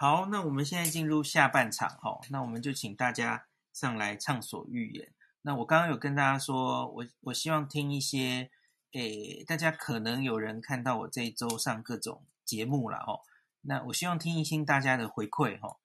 [0.00, 5.12] 好，那我们现在进入下半场哈，那我们就请大家上来畅所欲言。
[5.42, 8.50] 那我刚刚有跟大家说，我我希望听一些，
[8.92, 13.20] 诶，大家可能有人看到我这一周上各种节目了哦。
[13.60, 15.76] 那我希望听一听大家的回馈哈，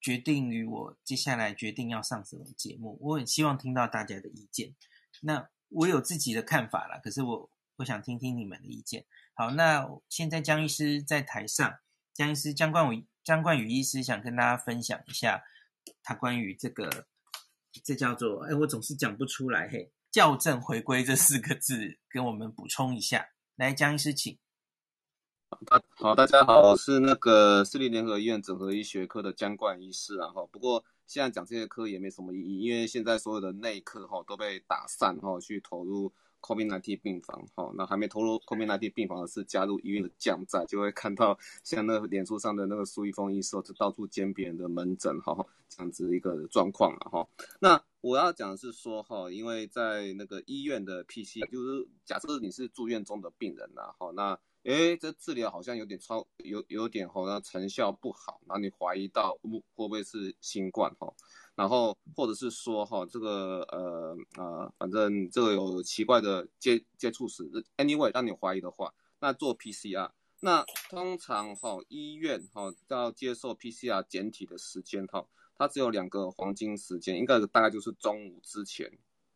[0.00, 2.96] 决定于我接下来决定要上什么节目。
[3.02, 4.74] 我很希望听到大家的意见。
[5.20, 9.04] 那我有自己的看法啦，可是我我想听听你们的意见。
[9.34, 11.78] 好，那现在江医师在台上，
[12.14, 15.42] 江医师江冠伟江冠宇医师想跟大家分享一下
[16.02, 17.06] 他关于这个。
[17.84, 19.92] 这叫做哎，我总是讲不出来嘿。
[20.10, 23.28] 校正回归这四个字，跟我们补充一下。
[23.54, 24.36] 来，江医师，请。
[25.96, 30.28] 好，大家好，我是那个市立联合医院整合医学科的江冠医师啊。
[30.30, 36.12] 哈，不过现在讲这些科也没什么意义，因为现在所有的内科哈都被打散哈，去投入。
[36.40, 47.28] COVID-19 病房，好，那还没投入 COVID-19 病房的是加入医院的将在，就会看到 像那脸书上的那个苏一峰医师，就到处兼别人的门诊，哈，这样子一个状况了，哈。
[47.60, 61.12] 那我要讲的是说，哈，因为在那个医院的 PC，就是假设你是住院中的病人呐，哈，那诶，这治疗好像有点超，有有点好像成效不好，然后你怀疑到会不会是新冠，哈。
[61.60, 67.44] 然后，或者是说，哈，这个，呃，呃，反正这个有奇怪的接接触史
[67.76, 75.26] ，anyway，让你怀疑的话，那做 PCR，那通常哈，医院哈要接受 PCR 检体的时间哈，
[75.58, 78.90] 它只有两个黄金时间，应该大概就是中午之前，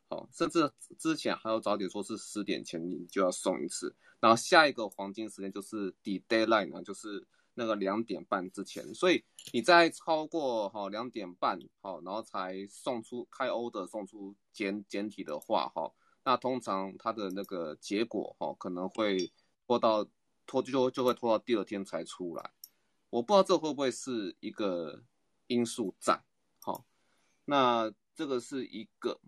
[0.08, 7.26] 好，甚至之前还有早点说是十点前你就要送一次，然后下一个黄金时间就是 deadline 呢就是。
[7.56, 15.92] 那个两点半之前，所以你在超过哈两点半好，然后才送出开 O 的送出简简体的话哈，
[16.24, 19.32] 那通常它的那个结果哈可能会
[19.66, 20.04] 拖到
[20.46, 22.50] 拖就就会拖到第二天才出来，
[23.10, 25.04] 我不知道这会不会是一个
[25.46, 26.20] 因素在
[26.60, 26.84] 好，
[27.44, 29.20] 那这个是一个，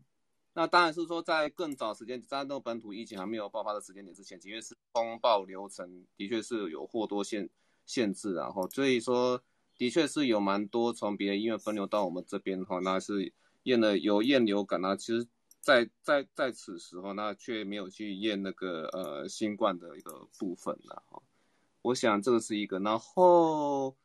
[0.52, 7.48] 那当然是说在更早时间，在那个本土疫情还没有爆发的时间点之前，的确是通报流程的确是有或多限。
[7.86, 9.40] 限制，然后所以说，
[9.78, 13.32] 的确是有蛮多从别的医院分流到我们这边的话，那是
[13.62, 15.26] 验了有验流感啊，其实
[15.60, 21.02] 在在在此时候，那却没有去验那个呃新冠的一个部分了。
[21.82, 23.96] 我想这个是一个，然后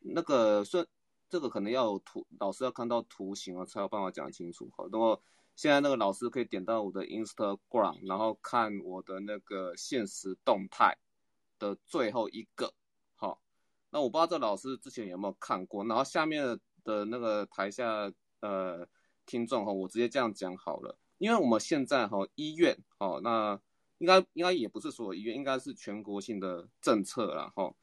[0.00, 0.86] 那个说
[1.28, 4.86] 这个可能要有图，老师要看到图形啊，才有办法讲清楚哈。
[4.90, 5.22] 那么
[5.54, 10.96] 现在那个老师可以点到我的 Instagram，然后看我的那个限时动态
[11.58, 12.72] 的最后一个。
[13.94, 18.10] 那我不知道这老师之前有没有看过，然后下面的那个台下
[18.40, 18.88] 呃
[19.26, 23.60] 听众哈，我直接这样讲好了，因为我们现在哈医院哦，那
[23.98, 27.74] 应该应该也不是所有医院，应该是全国性的政策了哈。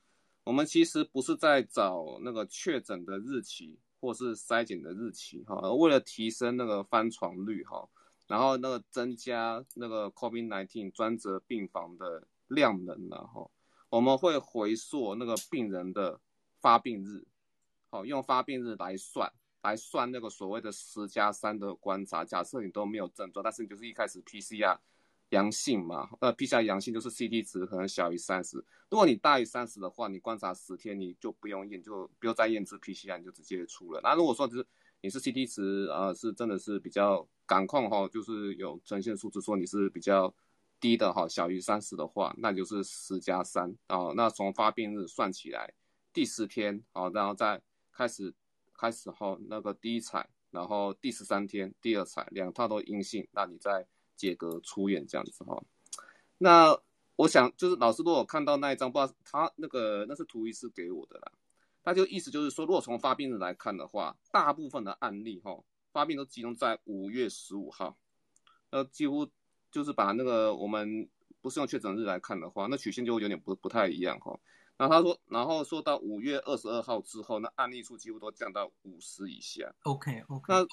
[0.45, 7.87] 我们其实不是在找那个确诊的日期或是筛检的日期哈，而为了提升那个翻床率哈，
[8.25, 13.51] 然后那个增加那个 COVID-19 专责病房的量能然后。
[13.89, 16.21] 我们会回溯那个病人的
[16.61, 17.25] 发病日，
[17.89, 19.31] 好，用发病日来算，
[19.63, 22.23] 来算那个所谓的十加三的观察。
[22.23, 24.77] 假设你都没有症状，但是你就是一开始 PCR
[25.29, 28.63] 阳性嘛，呃，PCR 阳性就是 CT 值可能小于三十。
[28.91, 33.99] 如果你大于三十的话，你观察十天你就不用验，就不用再验制 PCR，你就直接出了。
[34.03, 34.67] 那如果说就是
[35.01, 40.31] 你是 CT 值啊、呃，是真的是比较感控哈，就是有呈现数字说你是比较。
[40.79, 44.13] 低的哈，小于三十的话，那就是十加三啊。
[44.15, 45.73] 那从发病日算起来，
[46.13, 48.33] 第十天啊，然后再开始
[48.73, 53.85] 开始后那个第一采，然后第十三天第二采，两套都阴性，那你再
[54.15, 55.61] 解隔出院这样子哈。
[56.37, 56.79] 那
[57.17, 61.31] 我想就是老师如果看到那一张，不知道他那个那是图医师给我的啦，
[61.83, 67.97] 他就意思就是说，如果从发病日来看的话，大部分的案例哈，发病都集中在五月十五号，
[68.69, 69.29] 呃，几乎。
[69.71, 71.07] 就是把那个我们
[71.41, 74.37] 不是用确诊日来看的话，那曲线就会有点不不太一样哈。
[74.75, 79.73] 然后他说，然后说到五月二十二号之后，那案例数几乎都降到五十以下。
[79.83, 80.45] OK OK。
[80.47, 80.65] 那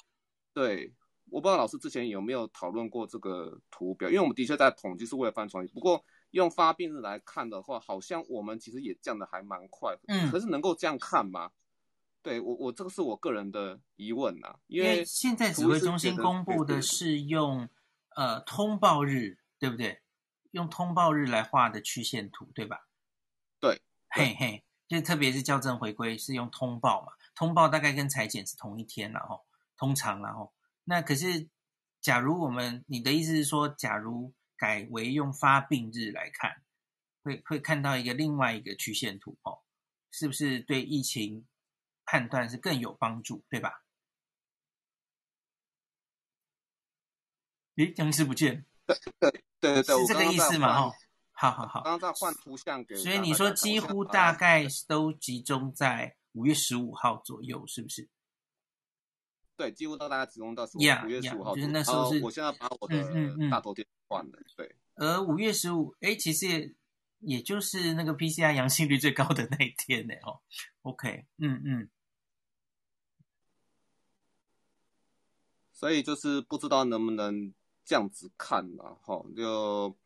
[0.53, 0.93] 对，
[1.29, 5.67] 我不知道老师之前有没有讨论过这个图表，因为我们的确在统计是为了翻传。
[5.67, 9.97] 不过用发病日来看的话，好像我们其实也降的还蛮快。
[10.07, 10.31] 嗯。
[10.31, 11.51] 可是能够这样看吗？
[12.21, 17.69] 对我我这个是我个人的疑问呐，因为现在指挥中心公布的是用。
[18.17, 20.01] 呃，通报日对不对？
[20.49, 22.87] 用通报日来画的曲线图，对吧？
[23.59, 23.79] 对，
[24.09, 29.45] 嘿嘿，就特别是校正回归是用通报嘛，通报大概跟裁剪是同一天然后，
[29.77, 30.51] 通常然后
[30.83, 31.47] 那可是，
[32.01, 36.63] 假如我们你的意思是说，假如改为用发病日来看，
[37.21, 39.59] 会会看到一个另外一个曲线图哦，
[40.09, 41.45] 是不是对疫情
[42.03, 43.83] 判断是更有帮助，对吧？
[47.77, 48.65] 诶，僵尸不见。
[48.85, 50.79] 对对对对，是这个意思嘛？
[50.79, 50.93] 哦，
[51.31, 51.81] 好好好。
[51.81, 58.07] 刚刚在换图像给，所以你说几乎大概都集中在五月十五号左右，是不是？
[59.57, 61.55] 对，几乎到大家集中到五月十五号。
[61.55, 62.21] 就是那时候是。
[62.23, 64.75] 我现在把我的大头贴换了，对。
[64.95, 66.73] 而五月十五，哎，其实也
[67.19, 70.13] 也就是那个 PCR 阳性率最高的那一天呢。
[70.23, 70.39] 哦
[70.83, 71.89] ，OK，嗯嗯。
[75.73, 77.53] 所以就是不知道能不能。
[77.87, 79.97] 这样子看嘛，哈，就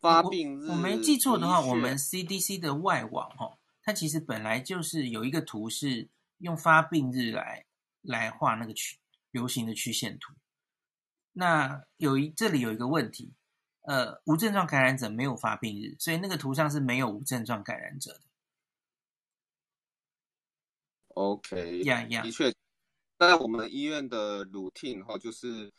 [0.00, 0.74] 发病日我。
[0.74, 6.08] 我没记错的话，我们 CDC 的外网，哈，它其实本来就是有一个图是
[6.38, 7.66] 用发病日来
[8.02, 9.00] 来画那个曲
[9.32, 10.32] 流行的曲线图。
[11.32, 13.34] 那有一这里有一个问题，
[13.80, 18.20] 呃，无症状感染者没有发病日，所以那个图上是没有无症状感染者的。
[21.14, 22.54] OK，呀呀，的确，
[23.18, 25.72] 在我们医院的 routine 哈，就是。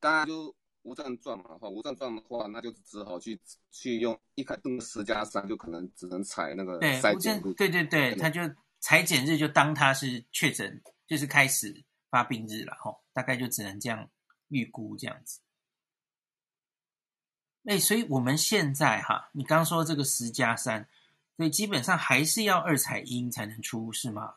[0.00, 3.38] 当然就无症状嘛，哈，无症状的话，那就只好去
[3.70, 7.52] 去用一开那个十加三，就可能只能采那个筛检日。
[7.52, 8.40] 对对对，他就
[8.78, 14.08] 采检日就当他是确诊，就是开始发病日了，哈，大概就只能这样
[14.48, 15.40] 预估这样子。
[17.64, 20.88] 哎，所以我们现在哈，你刚刚说这个十加三，
[21.36, 24.36] 所以基本上还是要二采阴才能出，是吗？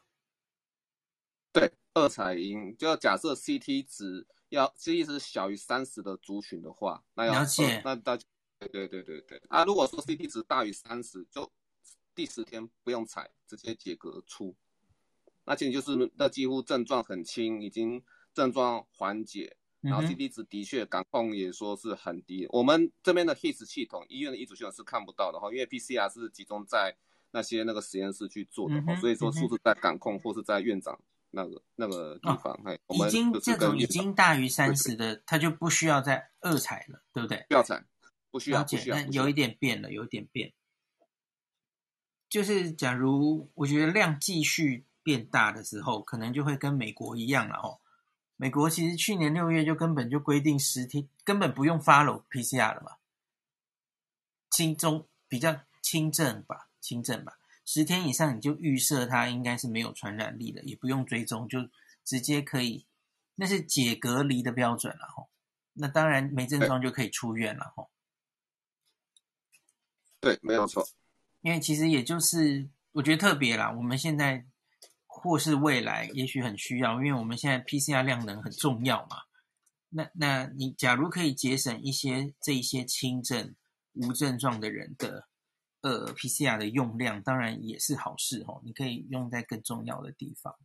[1.53, 4.27] 对，二采阴就要假设 CT 值。
[4.55, 8.25] 要其实是小于三十的族群的话，那要、呃、那大家
[8.59, 11.51] 对对对对对啊，如果说 CT 值大于三十，就
[12.15, 14.55] 第十天不用采，直接解隔出。
[15.45, 18.01] 那其实就是那几乎症状很轻，已经
[18.33, 22.45] 症状缓解，然后 CT 值的确感控也说是很低。
[22.45, 26.95] 嗯、我们这边的 HIS 系统，医院的医嘱系统是看不到的哈，因为 PCR 是集中在
[27.31, 30.97] 那些那个实验室去做的，嗯、所以说数字在感控或是在院长。
[31.35, 37.43] 那个那个地方，哎、哦，已经这种已经大于三十的，它就不需要再二采了，对不对？
[37.49, 37.83] 不要采，
[38.29, 38.95] 不需要，不需要。
[38.95, 40.53] 那有一点变了，有一点变。
[42.29, 47.79] 就是假如我觉得量继续变大的时候，可能就会跟美国一样了哦。
[48.35, 52.91] 美国其实去年六月就根本就规定十天根本不用 follow PCR 了嘛，
[54.51, 57.39] 轻中比较轻症吧，轻症吧。
[57.65, 61.59] 十天以上你就预设它应该是没有传染力的，也不用追踪，就
[62.03, 62.85] 直接可以，
[63.35, 65.29] 那是解隔离的标准了吼。
[65.73, 67.89] 那当然没症状就可以出院了吼。
[70.19, 70.85] 对，没有错。
[71.41, 74.45] 因为其实也就是我觉得特别啦，我们现在
[75.07, 79.17] 或是未来也许很需要，因为我们现在 PCR 量能很重要嘛。
[79.89, 83.55] 那那你假如可以节省一些这一些轻症
[83.93, 85.29] 无症状的人的。
[85.83, 90.57] 呃，PCR 的用量当然也是好事哦，你可以用在更重要的地方。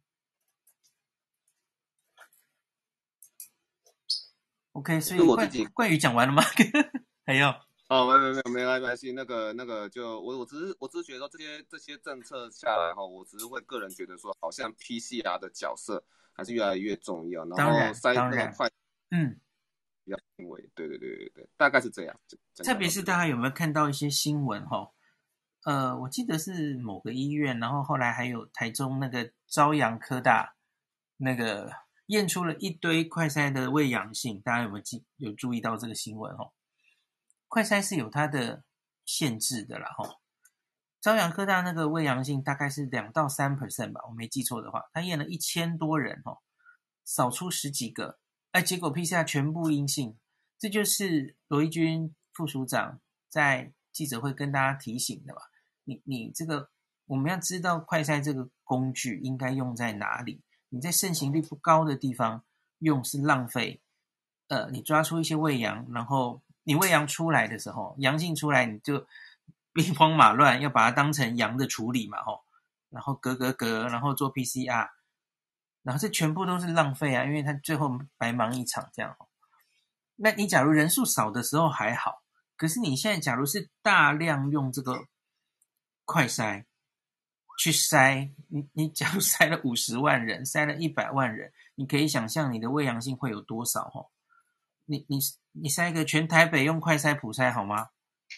[4.73, 6.43] OK，所以我自己冠宇讲完了吗？
[7.27, 7.49] 还有？
[7.89, 18.71] 哦，没没没没没关系，那个那个就我我只是我只是觉得这些这些政策下来哈，我只是会个人觉得说，好像 PCR 的角色还是越来越重要，然后筛那么快，
[19.11, 19.41] 嗯。
[20.05, 22.21] 比较轻微，对对对对对，大概是这样。
[22.65, 24.91] 特别是大家有没有看到一些新闻哈？
[25.69, 30.55] 呃，我记得是某个医院，然后后来还有台中那个朝阳科大，
[31.19, 31.71] 那个
[32.07, 36.55] 验出了一堆快筛的伪阳性，大家有没有记有注意到这个新闻哦？
[37.49, 38.65] 快筛是有它的
[39.05, 40.09] 限制的啦，哈。
[41.03, 46.39] 朝阳科大那个伪阳性大概是两到三 percent 吧，我没记错的话，他验了一千多人哦，
[47.05, 48.19] 扫出十几个，
[48.53, 50.17] 哎，结果 PCR 全部阴性，
[50.59, 53.75] 这就是罗一军副署长在。
[53.91, 55.41] 记者会跟大家提醒的吧？
[55.89, 56.69] 你你这个
[57.07, 60.43] 我们要知道快筛这个工具应该用在哪里？
[60.69, 62.45] 你在盛行率不高的地方
[62.81, 63.81] 用是浪费。
[64.49, 69.07] 呃，你抓出一些伪阳，然后你伪阳出来的时候，阳性出来你就
[69.73, 72.45] 兵荒马乱，要把它当成阳的处理嘛，吼，
[72.91, 74.91] 然后隔隔隔，然后做 PCR，
[75.83, 79.17] 然后这全部都是浪费啊，因为它最后白忙一场这样。
[80.17, 82.23] 那你假如人数少的时候还好。
[82.57, 85.07] 可是你现在假如是大量用这个
[86.09, 86.65] 快筛
[87.59, 94.09] 去筛，你你假如 筛了五十万人，筛了一百万人，你可以想象你的伪阳性会有多少哦？
[94.87, 95.19] 你你
[95.53, 97.91] 你筛一个全台北用快筛普筛好吗？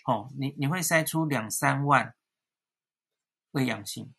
[0.04, 2.16] 哦，你你会筛出两三万
[3.52, 4.12] 伪阳性，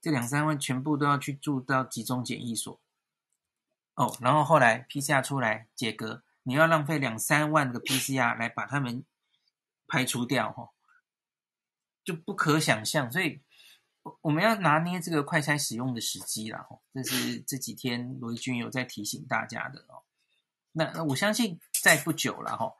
[0.00, 2.80] 这两三万全部都要去住到集中检疫所
[3.96, 9.04] 哦，然后后来 PCR 出来解隔，你要浪费两三万个 PCR 来把他们。
[9.88, 10.70] 排除掉哦，
[12.06, 13.12] 就不可想象。
[13.12, 13.42] 所以
[14.20, 20.04] 我们要拿捏这个快筛使用的时机啦，这是这几天罗一钧有在提醒大家的哦。
[20.70, 22.72] 那我相信在不久了哈，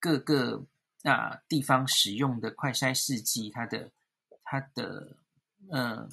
[0.00, 0.66] 各个
[1.04, 3.92] 啊地方使用的快筛试剂，它的
[4.42, 5.16] 它的
[5.70, 6.08] 呃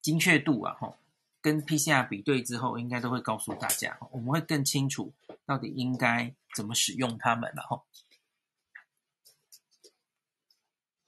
[0.00, 0.96] 精确度啊哈，
[1.40, 5.12] 跟 PCR 比对之后，应该都会告诉大家，我们会更清楚
[5.44, 7.82] 到底应该怎么使用它们了哈。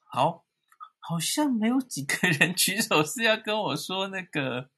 [0.01, 0.48] 好。
[1.09, 4.69] 好像没有几个人举手是要跟我说那个，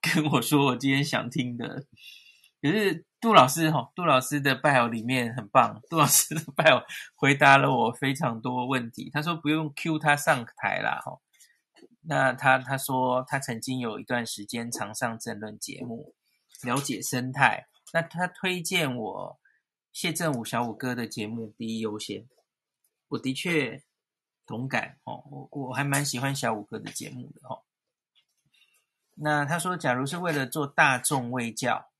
[0.00, 1.86] 跟我说我今天想听的。
[2.60, 6.82] 可是杜老师哈，杜老师的 bio 里面很棒，杜老师的 bio
[7.14, 9.10] 回答了我非常多问题。
[9.12, 11.20] 他说不用 cue 他上台啦哈。
[12.00, 16.16] 那他他说他曾经有一段时间常上政论节目，
[16.64, 17.68] 了解生态。
[17.92, 19.38] 那他推荐我
[19.92, 22.26] 谢振武小武哥的节目第一优先。
[23.10, 23.84] 我的确。
[24.46, 27.62] 同感哦，我我还蛮喜欢小五哥的节目的哦。
[29.14, 31.90] 那他说，假如是为了做大众卫教，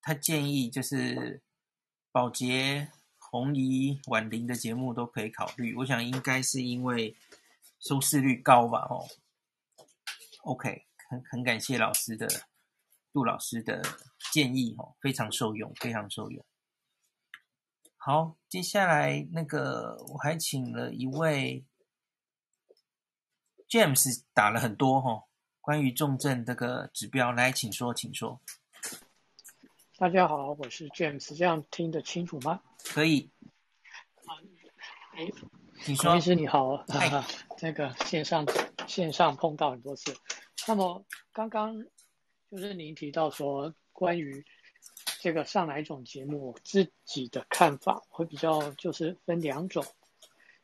[0.00, 1.42] 他建议就是
[2.10, 5.74] 宝洁、红姨、婉玲的节目都可以考虑。
[5.76, 7.14] 我想应该是因为
[7.78, 8.86] 收视率高吧？
[8.90, 9.06] 哦
[10.44, 12.26] ，OK，很很感谢老师的
[13.12, 13.82] 杜老师的
[14.32, 16.44] 建议哦，非常受用，非常受用。
[18.08, 21.62] 好，接下来那个我还请了一位
[23.68, 25.24] James 打了很多哈，
[25.60, 28.40] 关于重症这个指标，来，请说，请说。
[29.98, 32.62] 大家好，我是 James，这样听得清楚吗？
[32.82, 33.30] 可以。
[35.12, 35.28] 哎，
[35.86, 37.26] 你说，医师你好，啊，
[37.58, 38.46] 这个线上
[38.86, 40.16] 线上碰到很多次。
[40.66, 41.76] 那么刚刚
[42.50, 44.42] 就是您提到说关于。
[45.20, 49.84] 这个上哪一种节目，我自己的看法会比较就是分两种。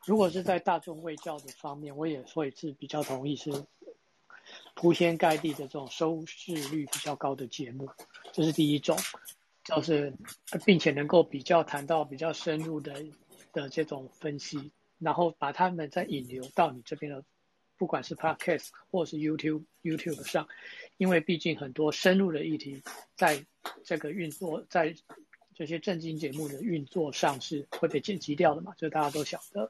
[0.06, 3.50] 如果是在大众卫教的方面，我也会是比较同意是
[4.74, 7.90] 铺天盖地的这种收视率比较高的节目，
[8.32, 8.96] 这是第一种，
[9.64, 10.12] 就是
[10.64, 13.04] 并且能够比较谈到比较深入的
[13.52, 17.24] 的这种分析，然后把他们再引流到你这边的。
[17.76, 20.46] 不管是 Podcast 或是 YouTube YouTube 上，
[20.96, 22.82] 因为毕竟很多深入的议题，
[23.16, 23.44] 在
[23.84, 24.94] 这个运作，在
[25.54, 29.68] 这些正经节目的运作上是会被剪辑掉的嘛，这大家都晓得。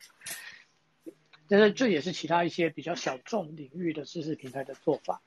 [1.46, 5.20] 但是这也是其他一些比较小众领域的知识平台的做法。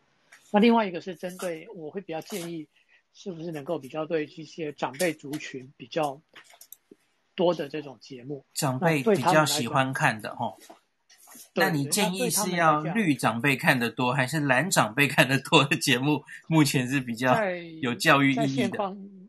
[0.51, 2.68] 那另外一个是针对，我会比较建议，
[3.13, 6.22] 是不是能够比较对一些长辈族群比较
[7.36, 10.56] 多的这种节目，长辈比较喜欢看的哈。
[11.56, 16.24] 那你建议是要绿长辈看得多，还是蓝长辈看得多的节目？
[16.48, 17.36] 目前是比较
[17.82, 18.77] 有教育意义的。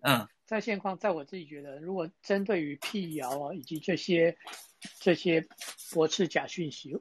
[0.03, 4.37] 嗯，在现况，在我自己觉得，如果针对于辟谣啊，以及这些
[5.01, 5.47] 这些
[5.93, 6.97] 驳斥假讯息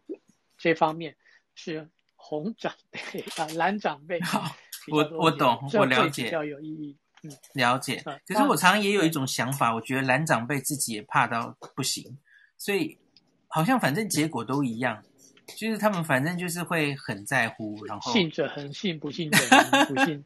[0.58, 1.16] 这方面，
[1.56, 3.00] 是红长辈
[3.36, 4.22] 啊，蓝长辈。
[4.22, 4.56] 好，
[4.92, 6.98] 我我懂，我了解，比较有意义。
[7.24, 8.04] 嗯，了解。
[8.28, 12.18] 可是我常常也有一种想法，我觉得蓝长辈自己也怕到不行，
[12.58, 12.98] 所以。
[13.48, 15.04] 好像反正结果都一样，
[15.58, 20.24] 就是他们反正就是会很在乎，然后信者恒信，不信者恒不信，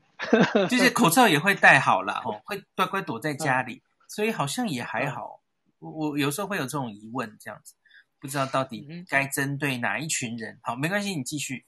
[0.67, 5.39] 就是口罩也会戴好了哦，会乖乖躲在家里，所以好像也还好。
[5.79, 7.73] 我我有时候会有这种疑问，这样子
[8.19, 10.59] 不知道到底该针对哪一群人。
[10.61, 11.65] 好，没关系，你继续。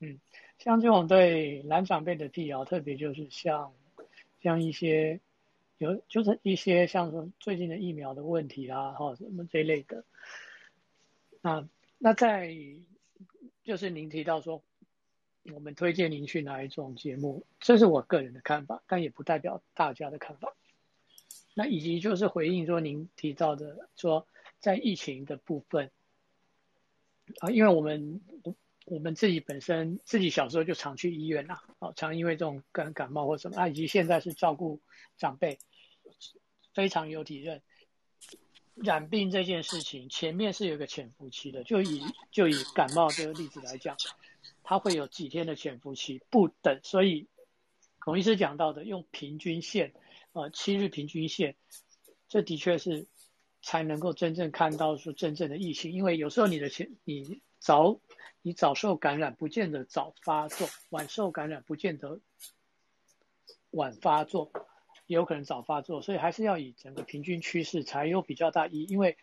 [0.00, 0.18] 嗯，
[0.58, 3.72] 像这种对男长辈的辟谣，特别就是像
[4.42, 5.20] 像一些
[5.78, 10.04] 有就是一些像说最近的疫苗的问题啊，哈什么这一类的。
[11.42, 11.68] 啊，
[11.98, 12.56] 那在
[13.64, 14.62] 就是您提到说，
[15.52, 20.54] 我们推荐您去哪一种节目，这是我个人的看法，但也不代表大家的看法。
[21.54, 24.26] 那以及就是回应说您提到的说，
[24.60, 25.90] 在疫情的部分，
[27.40, 28.20] 啊，因为我们
[28.86, 34.80] 我们自己本身自己小时候就常去医院呐，啊，常因为这种感感冒或什么，啊，以及现在是照顾
[35.16, 35.58] 长辈，
[36.72, 37.62] 非常有体认。
[38.74, 41.62] 染病这件事情，前面是有个潜伏期的。
[41.64, 43.96] 就以就以感冒这个例子来讲，
[44.62, 46.80] 它会有几天的潜伏期，不等。
[46.82, 47.28] 所以
[47.98, 49.92] 孔医师讲到的，用平均线，
[50.32, 51.56] 呃，七日平均线，
[52.28, 53.06] 这的确是
[53.60, 55.92] 才能够真正看到说真正的疫情。
[55.92, 58.00] 因为有时候你的前你早
[58.40, 62.20] 你早受感染，不见得早发作；晚受感染，不见得
[63.70, 64.50] 晚发作。
[65.06, 68.84] 也有可能早发作，所以还是要以整个平均趋势才有比较大意义。
[68.84, 69.16] 因为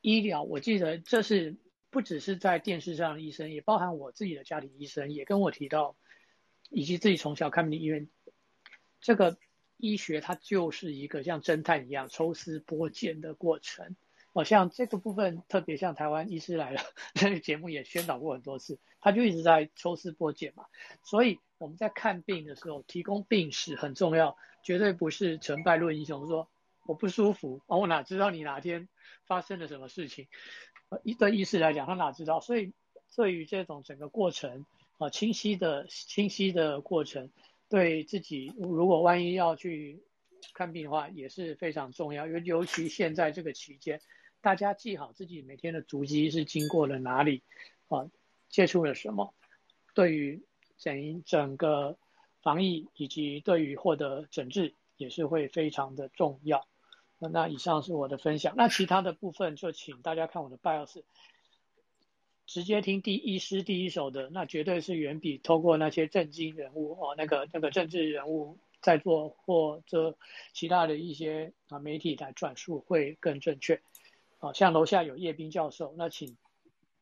[0.00, 1.56] 医疗，我记得这是
[1.90, 5.96] 不只是在电视上的医生，也包含我自己的家庭医生也跟我提到，
[6.68, 8.08] 以及自己从小看病的医院，
[9.00, 9.38] 这个
[9.76, 13.96] 医学它就是一个像侦探一样抽丝剥茧的过程。
[14.32, 16.80] 哦，像这个部分，特别像台湾医师来了
[17.20, 20.66] 那个节目也宣导过很多次，他就一直在抽丝剥茧嘛。
[21.02, 26.28] 所以我们在看病的时候，提供病史很重要，绝对不是成败论英雄。
[26.28, 26.48] 说
[26.86, 28.88] 我不舒服，哦，我哪知道你哪天
[29.26, 30.28] 发生了什么事情？
[31.02, 32.38] 一对医师来讲，他哪知道？
[32.40, 32.72] 所以
[33.16, 34.64] 对于这种整个过程
[34.98, 37.32] 啊，清晰的清晰的过程，
[37.68, 40.04] 对自己如果万一要去
[40.54, 42.28] 看病的话，也是非常重要。
[42.28, 44.00] 尤尤其现在这个期间。
[44.42, 47.42] 大家记好自己每天的足迹是经过了哪里，
[47.88, 48.10] 啊，
[48.48, 49.34] 接触了什么，
[49.94, 50.42] 对于
[50.78, 51.98] 整整个
[52.42, 56.66] 防疫以及对于获得诊治也是会非常的重要。
[57.18, 61.02] 那以上是我的分享，那其他的部分就请大家看我的 BIOS，
[62.46, 70.16] 直接听第一师第一手的，那绝对是远比透过那些政经人物哦，那个那个政治人物在做或者
[70.54, 73.82] 其他的一些啊媒体来转述会更正确。
[74.40, 76.36] 好像楼下有叶斌教授，那请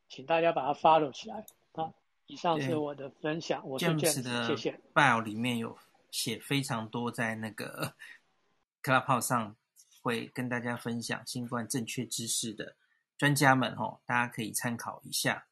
[0.08, 1.94] 请大家把它 follow 起来啊！
[2.26, 4.80] 以上是我的分享，我是 James 的，谢谢。
[4.92, 5.78] Bio 里面有
[6.10, 7.94] 写非常多，在那个
[8.82, 9.56] Clubhouse 上
[10.02, 12.74] 会跟大家分享新冠正确知识的
[13.16, 15.46] 专家们哦，大家可以参考一下。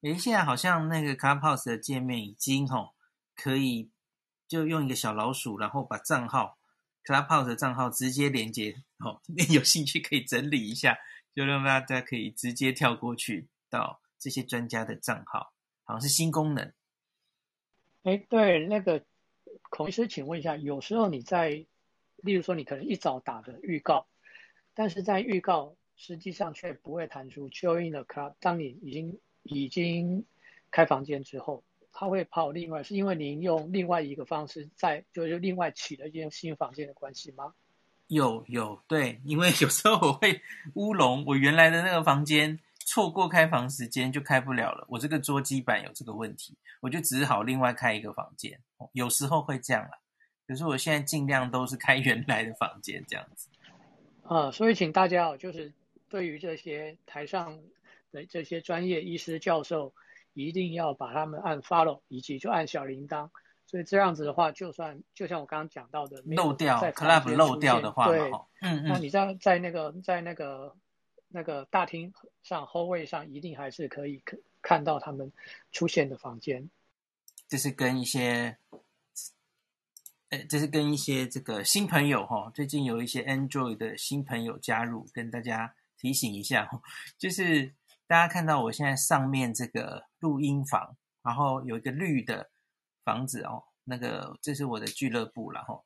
[0.00, 2.90] 诶，现在好像那个 Clubhouse 的界面已经哦，
[3.36, 3.88] 可以
[4.48, 6.58] 就用一个小老鼠，然后把账号
[7.04, 9.20] Clubhouse 的账号直接连接哦，
[9.54, 10.98] 有兴趣可以整理一下。
[11.34, 15.52] 就让大家可以直接跳过去到这些专家的账号，
[15.84, 16.72] 好像是新功能。
[18.02, 19.04] 哎，对，那个
[19.68, 21.50] 孔医师，请问一下，有时候你在，
[22.16, 24.06] 例如说你可能一早打的预告，
[24.74, 28.34] 但是在预告实际上却不会弹出 Join the Club。
[28.40, 30.24] 当你已经已经
[30.70, 37.54] 开房间之后，它会跑另外，是因为您用另外一个方式在，就是另外起了一间新房间的关系吗？
[38.10, 40.40] 有有对，因为有时候我会
[40.74, 44.84] 乌龙，我原来的那个房间错过开房时间就开不了了。
[44.88, 48.58] 我这个桌机板有这个问题，我就只好另外开一个房间。
[48.94, 49.90] 有时候会这样啦，
[50.48, 53.48] 可是我现在尽量都是开原来的房间这样子。
[54.22, 55.72] 啊，所以请大家哦，就是
[56.08, 57.56] 对于这些台上
[58.10, 59.94] 的这些专业医师教授，
[60.34, 63.30] 一定要把他们按 follow，以及就按小铃铛。
[63.70, 68.18] 所以这样子的话，就算就像我刚刚讲到的，漏掉 club 漏掉的话，对，
[68.62, 70.74] 嗯嗯，那你在在那个在那个
[71.28, 75.32] 那个大厅上 hallway 上，一定还是可以看看到他们
[75.70, 76.68] 出现的房间。
[77.46, 78.58] 这是跟一些，
[80.30, 86.68] 呃，这是跟一些这个新朋友哈，最近有一些 Android 的新朋友加入，跟大家提醒一下，
[87.16, 87.72] 就是
[88.08, 92.50] 大家看到我现在上面这个录音房，然后有一个绿的。
[93.04, 95.84] 房子哦，那个这是我的俱乐部，然后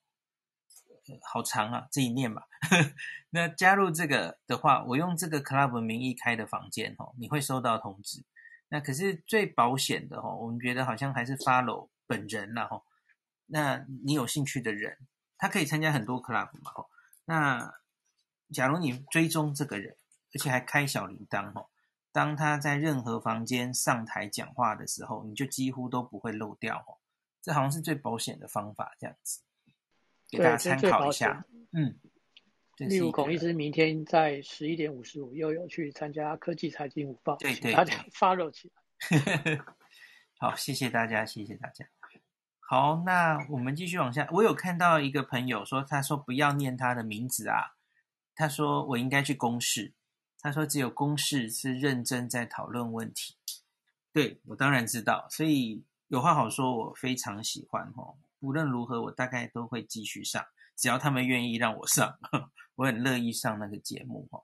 [1.23, 2.47] 好长啊，自己念吧。
[3.31, 8.25] 那加入这个的话，我用这个 club 名义开的房间哦，你会收到通知。
[8.69, 12.83] 那可是最保险的哦，我们觉得好像还是 follow 本人了哈。
[13.47, 14.99] 那你有兴趣的人，
[15.37, 16.87] 他可以参加很多 club 嘛哦。
[17.27, 17.75] 那
[18.53, 19.97] 假如你追踪这个人，
[20.35, 21.69] 而且还开小铃铛哦，
[22.11, 26.99] 当他在任何房间上台讲话的时候，你就几乎都不会漏掉哦。
[27.45, 29.43] 这好像是最保险的方法，这样子
[30.31, 31.45] 给大家参考一下。
[31.73, 31.95] 嗯，
[32.79, 39.61] 例如孔医师明天在十一点五十五又有去参加科技财经午报，对对，大家发热起来。
[40.39, 41.87] 好，谢谢大家，谢谢大家。
[42.61, 44.27] 好，那我们继续往下。
[44.33, 47.77] 我有看到一个朋友说，他说不要念他的名字啊，
[48.35, 49.93] 他说我应该去公示，
[50.41, 53.37] 他说只有公示是认真在讨论问题。
[54.15, 55.85] 对，我当然知道，所以。
[56.15, 58.15] 有话好说，我非常喜欢哈。
[58.39, 60.47] 无论如何，我大概都会继续上，
[60.77, 62.17] 只要他们愿意让我上，
[62.77, 64.41] 我很乐意上那个节目哈。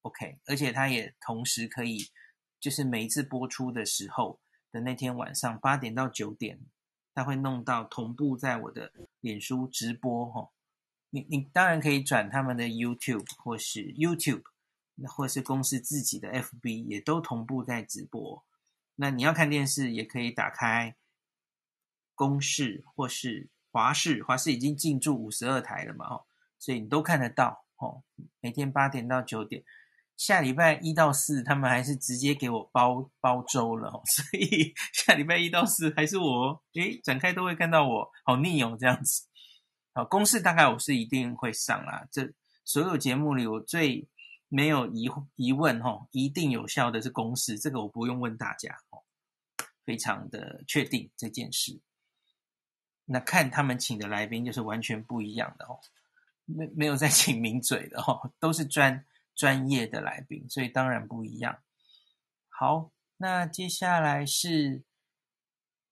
[0.00, 1.98] OK，而且他也同时可以，
[2.58, 6.58] 就是每一次播出的时候的那天晚上八点到九点，
[7.12, 10.48] 他会弄到同步在我的脸书直播哈。
[11.10, 14.44] 你你当然可以转他们的 YouTube 或是 YouTube，
[15.06, 18.42] 或是公司自己的 FB，也都同步在直播。
[18.96, 20.94] 那你要看电视，也可以打开
[22.14, 26.26] 公视或是华视，华视已经进驻五十二台了嘛，哦，
[26.58, 28.04] 所以你都看得到，哦。
[28.40, 29.64] 每天八点到九点，
[30.16, 39.26] 下礼拜一到四他们还是直接给我包包周了，哦， 所以下礼拜一到四还是我，诶，展开都会看到我，好腻哦，这样子。
[39.94, 42.32] 好，公视大概我是一定会上啦，这
[42.64, 44.08] 所有节目里我最。
[44.54, 49.00] 没有疑疑问哈，一定有效的是公式，这个我不用问大家哦，
[49.82, 51.80] 非常的确定这件事。
[53.06, 55.80] 那看他们请的来宾就是完全不一样的哦，
[56.44, 61.62] 没没有在请名嘴的哦，都是专专业的来宾，所以当然不一样。
[62.50, 64.82] 好，那接下来是，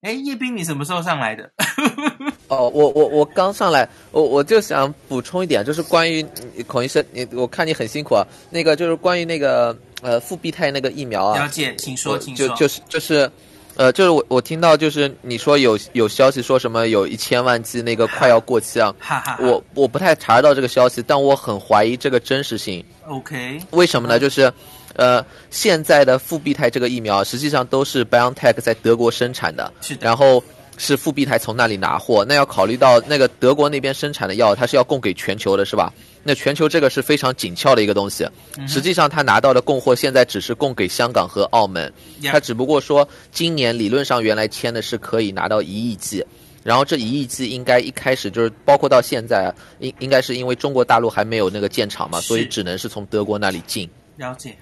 [0.03, 1.55] 哎，叶斌，你什么时候上来的？
[2.51, 6.21] 哦，我我我刚上来，我我就想补充一点，就是关于
[6.67, 11.45] 孔医生，你我看你很辛苦啊，那个就是关于那个呃复必泰那个疫苗啊。
[11.45, 12.49] 了解，请说，请说。
[12.49, 13.31] 就就是就是，
[13.77, 19.39] 呃，就是我我听到就是你说有有消息说什么有一千万剂那个快要过期啊，哈哈哈。
[19.41, 22.85] 我我不太查到这个消息，但我很怀疑这个真实性。
[23.07, 23.61] OK。
[23.71, 24.19] 为什么呢？
[24.19, 24.53] 就是，
[24.97, 30.05] 呃，现在的复必泰这个疫苗实际上都是 BioNTech 在德国生产的，是的。
[30.05, 30.43] 然后。
[30.81, 35.93] 是复必泰从那里拿货，那要考虑到那个德国那边生产的药，它是要供给全球的，是吧？
[36.23, 38.27] 那全球这个是非常紧俏的一个东西。
[38.67, 41.93] 实际上，他拿到的供货现在只是供给香港和澳门，
[42.25, 46.25] 他只不过说今年理论上原来签的是可以拿到一亿剂，
[46.63, 53.87] 然后这一亿剂应该一开始就是包括到现在，应应该是因为中国大陆还没有那个建厂嘛，所以只能是从德国那里进。
[54.17, 54.57] 了解。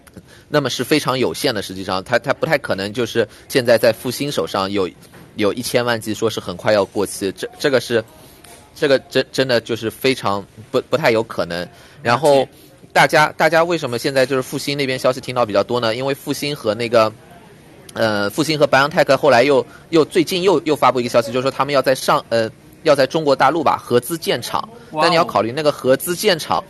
[0.48, 4.90] 那么是非常有限的，实际上，他他不太可能就是现在在复兴手上有。
[5.38, 8.04] 有一千万剂，说是很快要过期，这这个是，
[8.74, 11.66] 这个真真的就是非常不不太有可能。
[12.02, 12.46] 然后
[12.92, 15.94] 大家大家为什么现在就是复兴那边消息听到比较多呢？
[15.94, 17.12] 因为复兴和那个，
[17.94, 22.50] 呃，复兴和 BioNTech 后来又又最近又又发布一个消息，就是说他们要在上呃
[22.82, 24.68] 要在中国大陆吧合资建厂，
[25.00, 26.62] 但你要考虑那个合资建厂，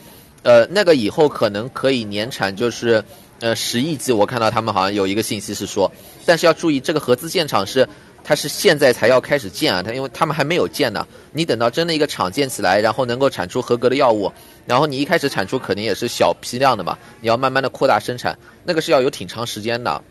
[0.43, 3.03] 呃，那个以后可能可以年产就是
[3.41, 5.91] 呃十亿剂，我看到他们好像有一个信息是说，
[6.27, 7.89] 但是要注意这个合资建厂是。
[8.29, 11.07] 它是现在才要开始建啊，它因为他们还没有建呢。
[11.33, 14.31] 你等到真的一个厂建起来，然后能够产出合格的药物，
[14.67, 20.05] 然后你一开始产出肯定也是小批量的嘛，你要慢慢的扩大生产，那个是要有挺长时间的。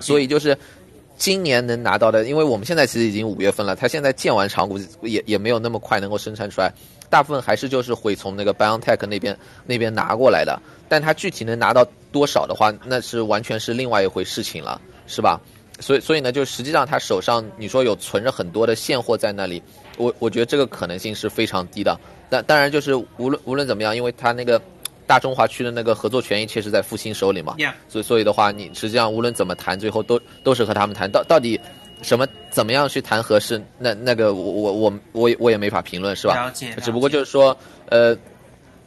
[0.00, 0.58] 所以就是
[1.16, 6.72] 今年能拿到的，因为我们现在其实已经五月份了，它现在建完厂估计也也没有那么快能够生产出来，
[7.08, 15.40] 大部分还是就是会从那个 BioNTech 那边那边拿过来的，但它具体能拿到多少的话，那是完全是另外一回事情了，是吧？
[15.78, 19.62] 所以，所以呢，就实际上他手上你说有存着很多的现货在那里，
[19.98, 21.98] 我我觉得这个可能性是非常低的。
[22.30, 24.60] 但当然，就是无论无论怎么样，因为他那个
[25.06, 27.54] 大中华区的那个合作权益确实在复星手里嘛。
[27.88, 31.10] 所以，所以的话，你实际上无论怎么谈，最后都都是和他们谈。
[31.10, 31.60] 到到底
[32.02, 33.62] 什么怎么样去谈合适？
[33.78, 36.34] 那那个我我我我我也没法评论，是吧？
[36.46, 36.70] 了解。
[36.70, 36.80] 了解。
[36.82, 37.56] 只不过就是说，
[37.90, 38.16] 呃。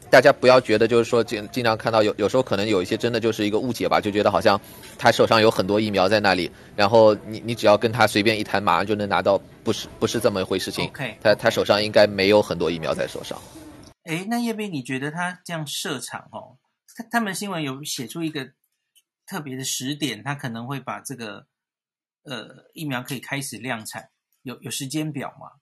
[0.10, 4.60] 大家不要觉得就是说经经常看到有有时候可能有一些真的就是一个误解吧，就觉得好像
[4.98, 10.90] 他手上有很多疫苗在那里，然后你你只要跟他随便一谈，马上就能拿到，不是不是这么一回事情。
[10.90, 11.16] Okay.
[11.22, 13.40] 他他手上应该没有很多疫苗在手上。
[14.04, 16.58] 哎，那叶斌，你觉得他这样设厂哦，
[16.96, 18.50] 他他们新闻有写出一个
[19.28, 21.46] 特别的时点，他可能会把这个
[22.24, 24.10] 呃疫苗可以开始量产，
[24.42, 25.59] 有有时间表吗？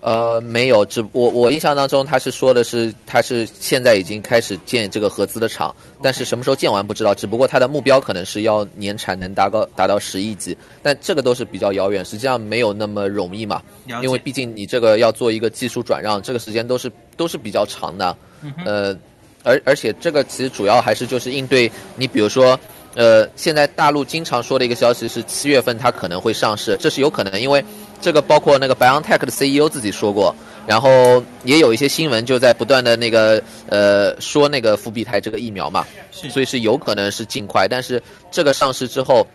[0.00, 7.12] 呃，没有，只我我印象当中他是说的是，他是现在已经开始建这个合资的厂，但是什么时候建完不知道。
[7.12, 13.60] 只不过他的目标可能是要年产能达到达到十亿级，但这个都是比较遥远，实际上没有那么容易嘛。
[14.00, 18.16] 因为毕竟你这个要做一个技术转让，这个时间都是都是比较长的。
[18.64, 18.96] 呃，
[19.42, 22.58] 而而且这个其实主要还是就是应对你，比如说，
[22.94, 27.64] 呃，现在大陆经常说的一个消息是七月份它可能会上市，这是有可能，因为。
[28.00, 30.34] 这个包括那个 BioNTech 的 CEO 自己说过，
[30.66, 39.26] 然后也有一些新闻就在不断的那个呃说那个复必泰这个疫苗嘛，所以是有可能是尽快，但是这个上市之后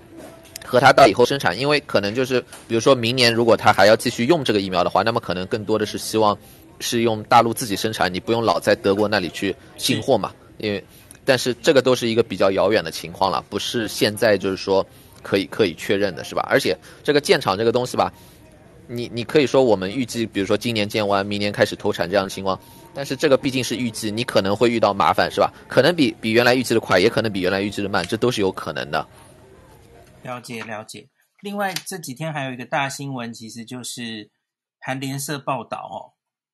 [0.65, 6.38] 和它到以后生产，因为可能就是比如说明年如果它还要继续用这个疫苗的话，那么可能更多的是希望
[6.80, 10.84] 是用大陆自己生产，你不用老在德国那里去进货嘛，因为
[11.26, 14.86] 但是这个都是一个比较遥远的情况了，不是现在就是说
[15.21, 16.45] 可以可以确认的是吧？
[16.49, 18.12] 而且这个建厂这个东西吧。
[18.88, 22.60] 你你可以说我们预计，比如说今年建完，明年开始投产这样的情况，
[22.93, 25.54] 但是这个毕竟是预计，你可能会遇到麻烦，是吧？
[25.67, 29.08] 可能比比原来预计的快，也可能比原来预计的慢，这都是有可能的。
[30.22, 31.10] 了解了解。
[31.41, 34.30] 另外这几天还有一个大新闻，其实就是
[34.80, 35.98] 韩联社报道哦，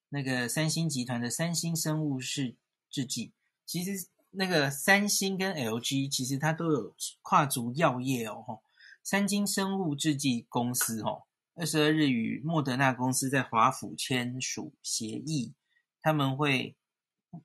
[0.09, 2.55] 那个三星集团的三星生物是
[2.89, 3.33] 制剂，
[3.65, 3.91] 其实
[4.31, 8.61] 那个三星跟 LG 其实它都有跨足药业哦，
[9.03, 11.23] 三星生物制剂公司哦。
[11.59, 15.53] 二十二日与莫德纳公司在华府签署协议，
[16.01, 16.77] 他们会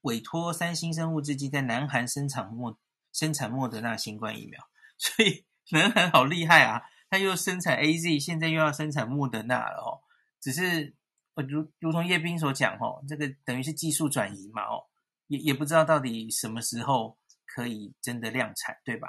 [0.03, 2.79] 委托三星生物制剂在南韩生产莫
[3.12, 4.61] 生产莫德纳新冠疫苗，
[4.96, 6.83] 所以南韩好厉害啊！
[7.11, 10.00] 他又生产 AZ，现在又要生产莫德纳了哦。
[10.40, 10.94] 只是
[11.35, 14.87] 呃如如同叶斌所讲哦，这个等于是技术转移嘛哦，
[15.27, 19.09] 也也不知道到底什么时候可以真的量产，对吧？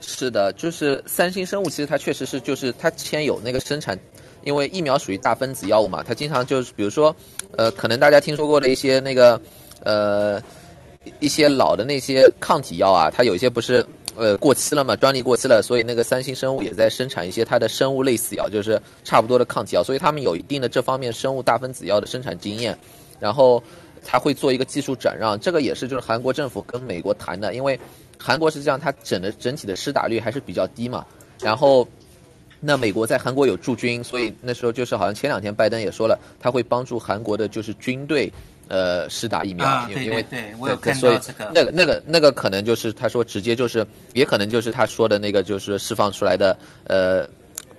[0.00, 3.98] 是的，就是三星生物，其实它确实是，就是它之前有那个生产，
[4.44, 7.14] 因为疫苗属于大分子药物嘛，它经常就是，比如说，
[7.56, 9.40] 呃，可能大家听说过的一些那个，
[9.82, 10.40] 呃，
[11.20, 13.84] 一些老的那些抗体药啊，它有一些不是
[14.16, 22.78] 呃过期了嘛，专利过期了，所以那个三星生物也在生产一些它的生物类似药，就是差不多的抗体药，所以他们有一定的这方面生物大分子药的生产经验，
[23.18, 23.62] 然后
[24.04, 27.78] 他会做一个技术转让，这个也是就是韩国政府跟美国谈的，因为
[28.18, 31.06] 韩国实际上它整的整体的施打率还是比较低嘛，
[31.40, 31.86] 然后。
[32.60, 38.28] 那美国在韩国有驻军，所以那时候就是好像前两天拜登也说了，他会帮助韩国的就是军队，
[38.66, 47.24] 呃，施打疫苗，啊、因为对，对，对，我有看到这个，那个那个那个可能就是他说直接就是，也可能就是他说的那个就是释放出来的呃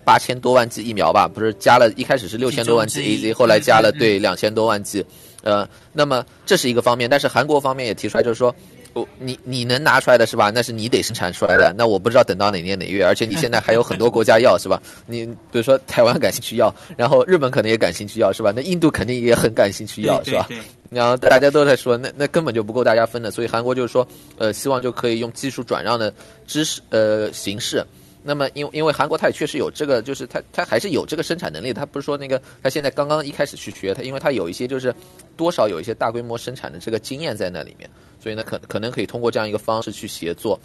[0.05, 5.05] 八千多万剂疫苗吧，不是加了一开始是六千多万剂 AZ，后来加了对两千多万剂，
[5.43, 8.55] 呃，那么这是一个方面，但是韩国方面也提出来就是说。
[8.93, 10.51] 不，你你能拿出来的是吧？
[10.53, 11.73] 那是你得生产出来的。
[11.77, 14.81] 那我不知道等到哪年哪月，而且你现在还有很多国家要是吧？
[15.05, 18.51] 你比如说台湾感兴趣要，然后日本可能也感兴趣要是吧？
[18.55, 20.47] 那印度肯定也很感兴趣要是吧？
[20.89, 23.29] 然后大家都在说，那那根本就不够大家分的。
[23.29, 26.11] 所以韩国就是说，呃，希望就可以用技术转让的
[26.47, 27.85] 知识呃形式。
[28.21, 31.71] 那么因为因为韩国它也确实有这个，就是它它还是有这个生产能力。
[31.73, 34.93] 它不是说那个它现在刚刚一开始去学它，因为它有一些就是
[35.37, 37.89] 多少有一些大规模生产的这个经验在那里面。
[38.21, 40.59] 所以呢，可可能可以通过这样一个方式去协作，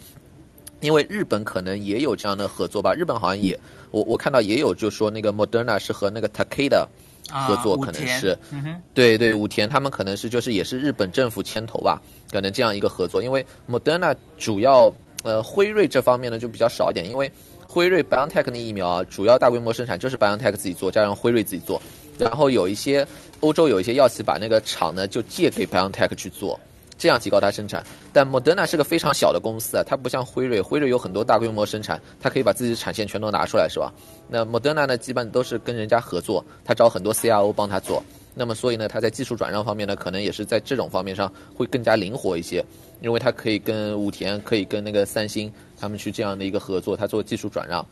[0.81, 2.93] 因为日本可能也有这样的合作吧。
[2.93, 3.57] 日本好像也，
[3.91, 6.85] 我我看到也有，就说那个 Moderna 是和那个 Takeda
[7.29, 13.23] 合作，可能是，嗯、对对，武田他们可能是就是也是日本政府牵头吧，可能这样一个合作。
[13.23, 14.93] 因为 Moderna 主要
[15.25, 17.29] 呃辉瑞这方面呢就比较少一点，因为
[17.67, 21.81] 辉瑞 BioNTech 的疫苗啊，主要大规模生产就是 BioNTech 自己做，加上辉瑞自己做，
[22.17, 23.05] 然后有一些
[23.39, 26.59] 欧洲有一些药企把那个厂呢就借给 BioNTech 去做。
[26.97, 27.83] 这样提高它生产，
[28.13, 33.93] 但莫德纳是个非常小的公司啊，它不像辉瑞，辉瑞有很多大规模生产，它可以把自己的产线全都拿出来，是吧？
[34.29, 38.01] 那莫德纳呢，基本都是跟人家合作，他找很多 CRO 帮他做，
[38.33, 42.63] 那么所以呢，他在技术转让方面呢，可能也是在这种方面上会更加灵活一些，
[43.01, 47.85] 因为他可以跟武田，可以跟那个三星他们去这样的一个合作，他做技术转让，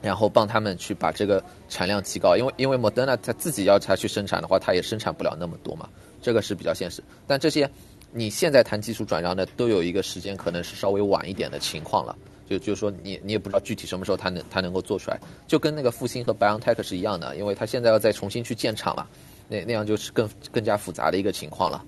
[0.00, 5.88] 然后帮他们去把这个产量提高，因为因为莫德纳他自己要他去生产的话，他也生产不了那么多嘛，
[6.20, 7.70] 这个是比较现实，但这些。
[8.16, 12.16] 你现在谈技术转让的都有一个时间，可能是稍微晚一点的情况了。
[12.48, 19.04] 就就是说你你也不知道具体什么时候它能它能够做出来，就跟那个复星和 BioNTech 是一样的，因为它现在要再重新去建厂了，
[19.48, 21.84] 那那样就是更更加复杂的一个情况了。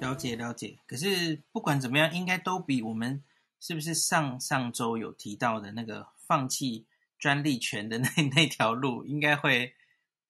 [0.00, 3.22] 了解了解，可是不管怎么样，应该都比我们
[3.60, 6.86] 是不是上上周有提到的那个放弃
[7.18, 9.72] 专利权的那 那条路，应该会。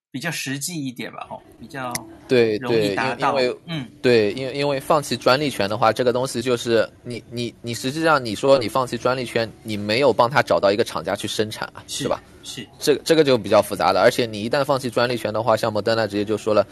[0.08, 1.92] 比较实际一点吧，哦，比较
[2.26, 3.38] 对容易达到。
[3.38, 12.22] 因为嗯，对，因为因为放弃专利权的话，这个东西就是你你你实际上你说你放弃专利权，你没有帮他找到一个厂家去生产啊，是，吧？
[12.42, 14.00] 是，这个这个就比较复杂了。
[14.00, 16.66] 而且你一旦放弃专利权的话，像莫德纳直接就说了，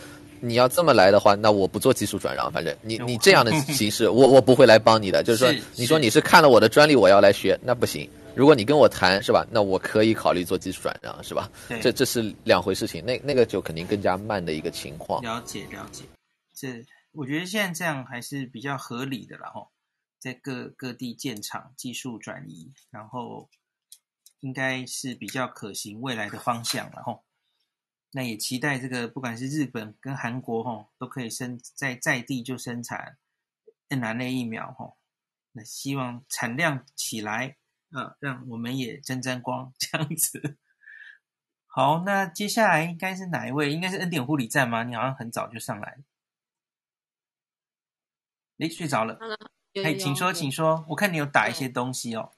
[0.45, 5.23] 你要这么来的话，那我不做技术转让，反正你你这样的形式， 我我不会来帮你的。
[5.23, 8.09] 就是说，你说你是看了我的专利，我要来学，那不行。
[8.37, 11.51] 如果你跟我谈是吧，那我可以考虑做技术转让是吧？
[11.81, 15.23] 这这是两回事情，那那个就肯定更加慢的一个情况。
[15.23, 16.05] 了解了解，
[16.55, 19.69] 这我觉得现在这样还是比较合理的了哈，
[20.19, 23.49] 在各各地建厂、技术转移，然后
[24.41, 27.21] 应该是比较可行未来的方向了哈。
[28.15, 33.19] 那也期待这个不管是日本跟韩国哈，都可以生在在地就生产
[33.89, 34.95] mRNA 疫苗哈，
[35.53, 37.57] 那希望产量起来。
[37.91, 40.59] 啊，让我们也沾沾光这样子。
[41.67, 43.73] 好，那接下来应该是哪一位？
[43.73, 44.83] 应该是恩典护理站吗？
[44.83, 45.99] 你好像很早就上来。
[48.59, 49.17] 诶，睡着了。
[49.85, 50.85] 哎，请说，请说。
[50.89, 52.33] 我看你有打一些东西哦。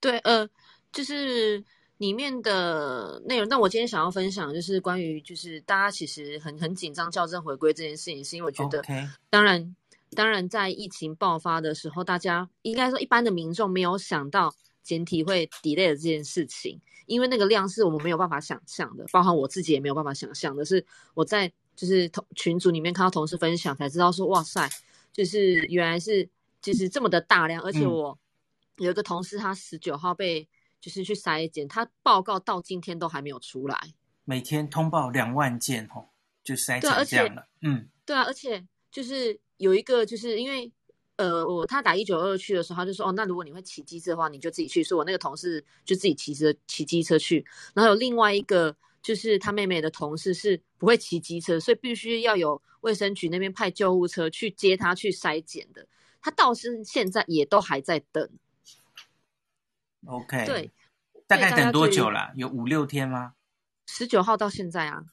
[0.00, 0.46] 对，呃，
[0.92, 1.64] 就是
[1.98, 3.48] 里面的内容。
[3.48, 8.82] 那我今天想要分享，就是关于，就是大家其实很很紧张校正回归这件事情，是因为我觉得
[9.30, 9.74] 当然。
[10.14, 20.64] 当然，在疫情爆发的时候，大家应该说一般的民众没有想到简体会 delay 的这件事情，因为那个量是我们没有办法想象的，包含我自己也没有办法想象的。
[20.64, 20.82] 是
[21.12, 24.66] 我在就是同群组里面看到同事分享才知道说，哇塞，
[25.12, 26.26] 就是原来是
[26.62, 28.16] 就是这么的大量，而且我
[28.76, 30.48] 有一个同事他十九号被
[30.86, 33.76] 就是去筛检，他报告到今天都还没有出来。
[34.24, 36.06] 每天通报两万件哦，
[36.44, 37.48] 就筛检这样了。
[37.62, 39.40] 嗯，对啊，而且就是。
[39.58, 40.70] 有一个就是因为，
[41.16, 44.84] 呃，我他打一九二去的时候，他就说，哦，那如果你会骑机车的话，你就自己去。
[44.84, 47.42] 所以我那个同事就自己骑车骑机车去。
[47.72, 55.88] 然后有另外一个就是他妹妹的同事是不会骑机车，所以必须要有卫生局那边派救护车去接他去筛检的。
[56.20, 58.30] 他倒是现在也都还在等。
[60.06, 60.72] OK，对，
[61.26, 62.32] 大概等多久了？
[62.36, 63.34] 有五六天吗？
[63.86, 65.04] 十九号到现在啊？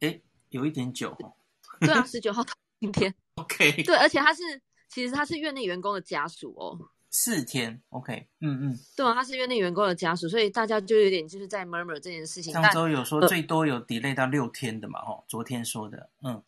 [0.00, 1.16] 诶，有一点久。
[1.80, 2.52] 对啊， 十九号到。
[2.80, 4.40] 今天 OK，对，而且他是
[4.88, 6.78] 其实他是院内员工的家属哦。
[7.10, 12.52] 四天，OK，嗯嗯，对啊，他是院内员工的家属，所以大家就有点就是在 murmur 这件事情。
[12.52, 16.40] 上周有说最多有 delay 到六天的嘛，哦，昨天说的，嗯，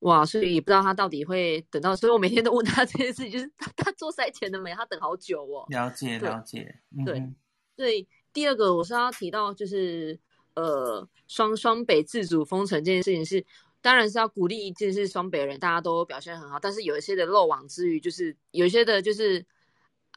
[0.00, 5.64] 哇，所以也不知道他到底会等到，所以我每天都问他这件事情，就是他他做筛前的没，他等好久哦。
[5.68, 7.34] 了解了解，对，嗯、
[7.76, 10.18] 所以第二个我是要提到就是
[10.54, 13.44] 呃双双北自主封城这件事情是，
[13.80, 19.44] 当然是要鼓励，就是双北人大家都表现很好，但是有一些的漏网之鱼，就是有一些的就是。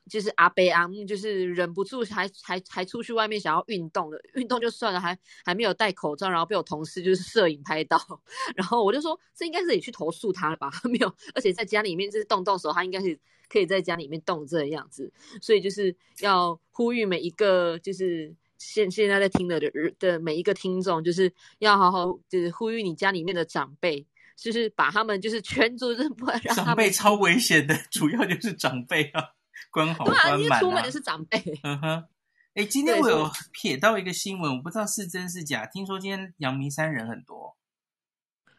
[0.10, 7.98] 就是阿贝阿木，就是忍不住还还还出去外面想要运动的，运动就算了，还还没有戴口罩，然后被我同事就是摄影拍到，
[8.56, 10.70] 然后我就说这应该是你去投诉他了吧？
[10.92, 15.12] 没有，而且在家里面就是动动手，他应该是可以在家里面动这样子，
[15.42, 29.30] 所以就是要呼吁每一个就是现现在在听的的的每一个听众，就是要好好就是呼吁你家里面的长辈，就是把他们就是圈住，就是不然长辈超危险的，主要就是长辈啊。
[29.74, 31.44] 关好关满、啊、对啊，出门的是长辈。
[31.66, 32.06] 嗯哼，
[32.54, 33.28] 哎，今天我有
[33.60, 35.66] 瞥到一个新闻，我不知道是真是假。
[35.66, 37.58] 听说今天阳明山人很多。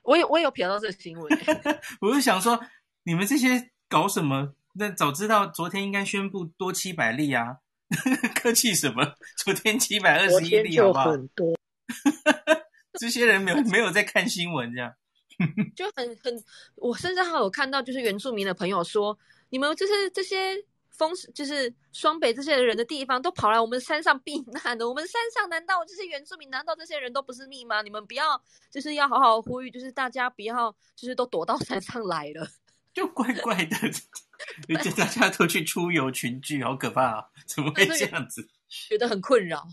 [0.03, 1.39] 我有我有瞥到这个新闻。
[2.03, 2.61] 我就想说，
[3.05, 4.55] 你们这些搞什么？
[4.73, 7.59] 那早知道昨天应该宣布多七百例啊！
[8.35, 9.15] 客气什么？
[9.37, 11.13] 昨天七百二十一例，好不好？
[11.13, 11.55] 很多。
[12.99, 14.93] 这些人没有没有在看新闻，这样
[15.77, 16.45] 就很很。
[16.75, 19.17] 我甚至还有看到，就是原住民的朋友说，
[19.51, 20.65] 你们就是这些。
[20.97, 24.89] 风就是双北这些人的地方，都跑来我们山上避难的。
[24.89, 26.49] 我们山上难道这些原住民？
[26.51, 27.83] 难道这些人都不是命吗？
[27.83, 32.47] 你们不要，就是要好好呼吁，就是大家不要，就是都躲到山上来了，
[32.95, 33.77] 就怪怪的。
[34.69, 37.25] 而且大家都去出游群聚，好可怕啊！
[37.47, 38.49] 怎么会这样子？
[38.69, 39.65] 觉得很困扰。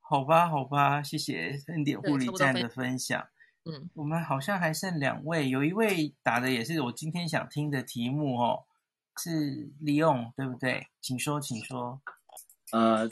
[0.00, 3.26] 好吧，好吧，谢谢恩典护理站的分享。
[3.64, 8.64] 嗯，我们好像还剩两位，有一位打的也是我今天想听的题目哦。
[9.18, 10.86] 是利用对不对？
[11.00, 12.00] 请说，请说。
[12.72, 13.08] 呃，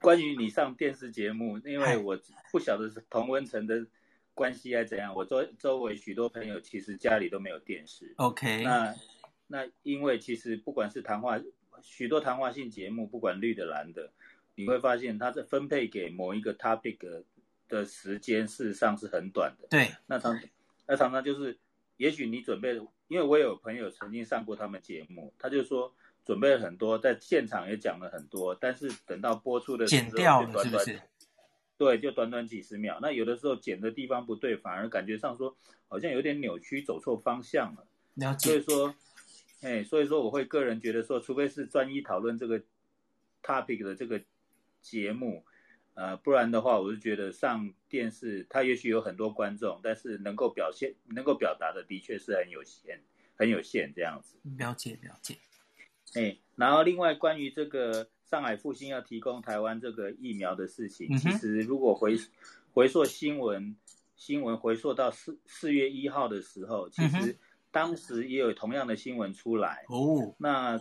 [0.00, 2.18] 关于你上电视节目，因为我
[2.50, 3.86] 不晓得是同温层的
[4.34, 8.12] 关系还是怎样，我周周围许多朋友其实家里都没有电视。
[8.16, 8.94] OK，那
[9.46, 11.40] 那因为其实不管是谈话，
[11.82, 14.12] 许多谈话性节目，不管绿的蓝的，
[14.56, 17.22] 你会发现它是分配给某一个 topic
[17.68, 19.68] 的时间，事实上是很短的。
[19.70, 20.40] 对，那常
[20.86, 21.58] 那常常就是，
[21.96, 22.80] 也许你准备。
[23.08, 31.00] 因为我有朋友曾经上过他们节目，他就说准备了很多，在现场也讲了很多，但是等到播出的时候剪掉了，是不是？
[31.76, 32.98] 对，就短短几十秒。
[33.02, 35.56] 那有的时候剪的地方不对，反而感觉上说
[35.88, 37.86] 好像有点扭曲，走错方向了。
[38.14, 38.50] 了解。
[38.50, 38.94] 所以说，
[39.60, 42.62] 哎，所以说我会个人觉得说，除非是专一讨论这个
[43.42, 44.20] topic 的这个
[44.80, 45.44] 节目。
[45.94, 53.00] 呃，不然的话，我是觉得上电视，它也许有很多观众，但是能够表现、能够表达的，的确是很有限，
[53.36, 54.36] 很有限这样子。
[54.58, 55.36] 了解，了解。
[56.14, 62.18] 哎，然后另外关于这个上海复兴要提供台湾这个疫苗的事情，嗯、其实如果回
[62.72, 63.76] 回溯新闻，
[64.16, 67.38] 新闻回溯到四四月一号的时候，其实
[67.70, 69.84] 当时也有同样的新闻出来。
[69.88, 70.80] 哦，那。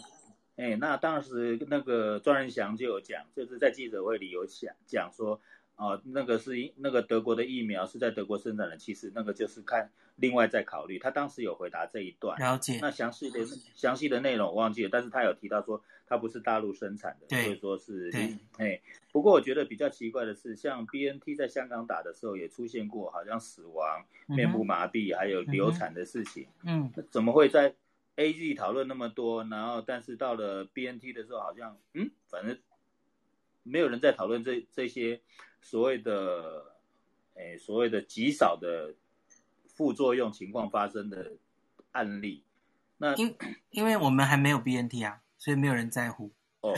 [0.56, 5.42] 哎，那当时那个庄人祥就有讲，就是在记者会里有讲讲说，
[5.76, 11.00] 哦、呃，那个是那个德国的疫苗是在德国生产的，其实那个就是看另外再考虑。
[11.00, 12.78] 他当时有回答这一段，了解。
[12.82, 13.40] 那详细的
[13.74, 18.80] 详细的内容我忘记了，但是他有提到说，他不是大陆生产的，所以说是，对哎，
[19.12, 27.74] 不过我觉得比较奇怪的是，像 BNT 在香港打的时候也出现过，好像死亡、嗯、面部麻痹还有流产的事情，嗯，那怎么会在
[28.16, 32.60] ？A G 讨论那么多，然后但是到了 B N T 的时候，好像嗯，反正
[33.64, 35.22] 没有人在讨论这这些
[35.62, 36.76] 所谓的，
[37.34, 38.94] 诶，所谓的极少的
[39.68, 41.34] 副作用情况发生的
[41.92, 42.44] 案例。
[42.98, 43.36] 那因
[43.72, 46.32] 因为我们还没有 B N T 啊，所以没有人在乎。
[46.62, 46.74] 哦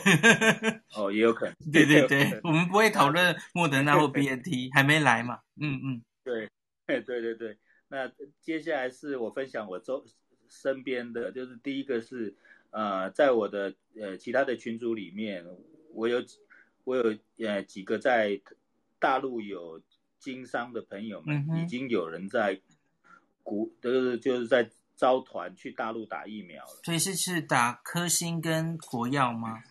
[0.95, 1.55] 哦，也有可能。
[1.71, 5.41] 对对对，我们不会讨论莫德纳或 B N T，还没来嘛。
[5.61, 6.49] 嗯嗯，对
[6.87, 7.57] 对对对。
[7.89, 10.03] 那接下来是我分享我周。
[10.49, 12.35] 身边的就是第一个是，
[12.71, 15.45] 呃，在我的呃其他的群组里面，
[15.93, 16.23] 我有
[16.83, 18.39] 我有呃几个在
[18.99, 19.81] 大陆有
[20.19, 22.59] 经商的朋友们，已经有人在
[23.43, 26.81] 鼓，就是就是在招团去大陆打疫苗了。
[26.83, 29.63] 所以是是打科兴跟国药吗？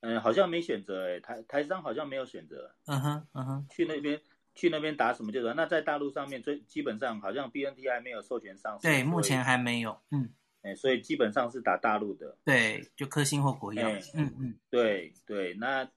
[0.00, 2.74] 嗯，好像没选择哎，台台商好像没有选择。
[2.86, 4.20] 嗯哼嗯哼，去那边。
[4.54, 10.30] 去那边打什么就打，那在大陆上面最基本上好像 BNT 还没有授权上市，对，目前还没有，嗯，
[10.62, 15.54] 哎，所以基本上是打大陆的，对，就科兴或国药，嗯嗯，对对。
[15.54, 15.90] 那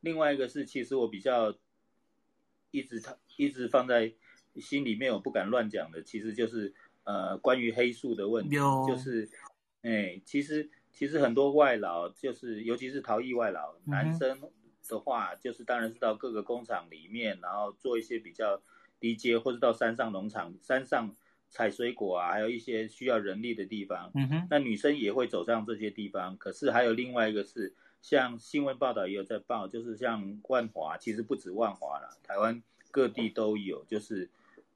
[0.00, 1.54] 另外一个是，其实我比较
[2.72, 4.12] 一直他一直放在
[4.56, 6.74] 心里面，我不敢乱讲的，其实就是
[7.04, 9.30] 呃关于黑素的问题，就是，
[9.82, 14.40] 哎，其实其实很多外劳就是，尤其是逃逸外劳，男生
[14.88, 18.62] 的话就是当然是到各个工厂里面，然后做一些比较
[19.00, 21.14] 低阶，或者到山上农场山上。
[21.54, 24.10] 采水果啊，还有一些需要人力的地方。
[24.14, 26.34] 嗯哼，那女生也会走上这些地方。
[26.38, 34.30] 可是还有另外一个是，像新闻报道也有在报，就是像万华，其实不止万华了，台湾各地都有，就是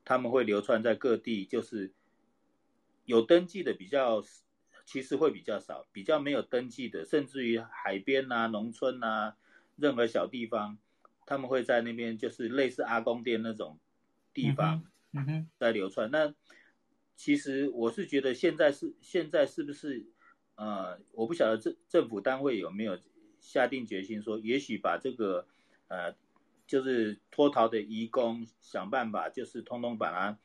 [0.05, 1.91] 他们会流窜在各地，就是
[3.07, 4.23] 有登记的比较，
[4.85, 9.35] 其实会比较少，比较没有登记的，甚至于海边啊、农村啊，
[9.77, 10.79] 任何小地方，
[11.25, 13.79] 他们会在那边，就是类似阿公店那种
[14.35, 16.11] 地方，嗯哼，在流传。
[16.11, 16.35] 那
[17.15, 20.07] 其实我是觉得现在是现在是不是，
[20.57, 22.99] 呃，我不晓得政政府单位有没有
[23.41, 25.47] 下定决心说，也许把这个，
[25.89, 26.15] 呃，
[26.67, 30.39] 就是脱逃的移工想办法，就是通通把它，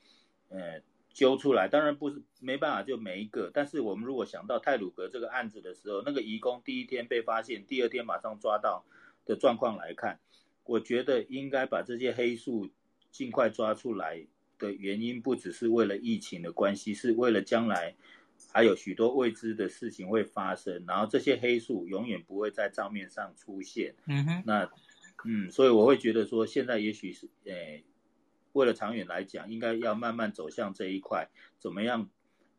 [0.50, 0.82] 呃，
[1.14, 1.68] 揪出来。
[1.68, 8.86] 当然不是没办法就每一个，但是我们如果想到泰鲁阁这个案子的时候，那个移工第一天被发现，第二天马上抓到
[9.26, 10.20] 的状况来看，
[10.64, 12.70] 我觉得应该把这些黑数
[13.12, 14.26] 尽快抓出来。
[14.62, 17.96] 的原因不只是为了疫情的关系，是为了将来
[18.54, 23.96] 还有许多未知的事情会发生，然后这些黑数永远不会在账面上出现。
[24.06, 24.70] 嗯哼，那
[25.26, 27.84] 嗯，所以我会觉得说，现在也许是诶，
[28.54, 32.08] 为了长远来讲，应该要慢慢走向这一块，怎么样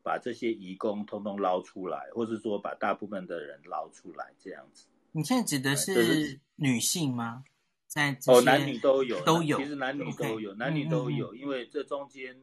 [0.03, 4.89] 把这些移工通通捞出来，或是说把大部分的人捞出来，这样子。
[5.13, 7.45] 你现在指的是女性吗？
[7.87, 12.35] 在哦，男女都有，都有，其实男女都有.男女都有，因为这中间，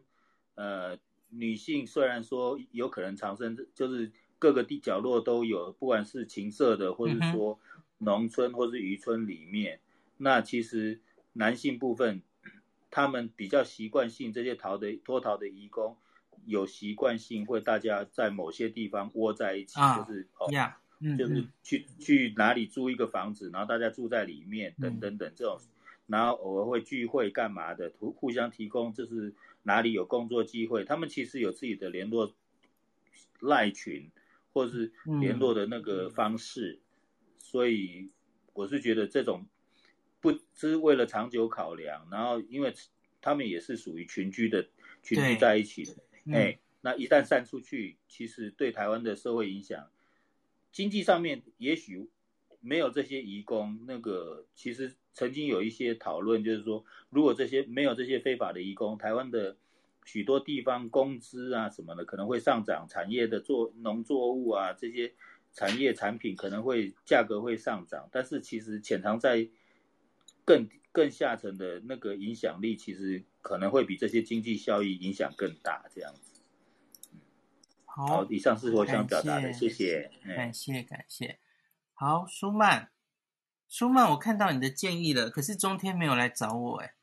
[0.53, 0.95] 呃，
[1.29, 7.59] 女性虽然说有可能藏身，就是各个地角落都有，不管是情色的，或者说
[7.97, 9.81] 农村或是渔村里面，嗯，
[10.17, 11.01] 那其实
[11.33, 12.21] 男性部分，
[12.91, 15.97] 他们比较习惯性这些逃的脱逃的移工，
[16.45, 20.47] 有习惯性会大家在某些地方窝在一起，啊，就是哦。
[21.17, 25.57] 就是去去哪里租一个房子，然后大家住在里面，等等等这种，
[26.07, 29.33] 然后偶尔会聚会干嘛的，互互相提供，就是
[29.63, 32.35] 哪里有工作机会，他们其实有自己的联络
[33.39, 34.11] 赖群，
[34.51, 34.91] 或是
[35.21, 36.79] 联络的那个方式，
[37.37, 38.09] 所以
[38.51, 39.45] 我是觉得这种
[40.19, 42.73] 不是为了长久考量，然后因为
[43.21, 44.67] 他们也是属于群居的，
[45.01, 45.95] 群居在一起的，
[46.33, 49.87] 哎，那一旦散出去，其实对台湾的社会影响。
[50.71, 52.09] 经济上面也许
[52.61, 59.57] 没有这些移工，那个其实曾经有一些讨论，就是说，如果这些没有这些非法的移工，台湾的
[60.05, 65.13] 许多地方工资啊什么的可能会上涨，产业的作农作物啊这些
[65.53, 69.47] 产业产品可能会价格会上涨，但是其实潜藏在
[70.45, 76.28] 更更下层的那个影响力，其实可能会比这些经济效益影响更大，这样子。
[77.99, 81.37] 好，以上是我想表达的，谢谢，感谢感谢。
[81.93, 82.89] 好，舒曼，
[83.67, 86.93] 舒曼，我看到你的建议了，可是中天没有来找我，哎，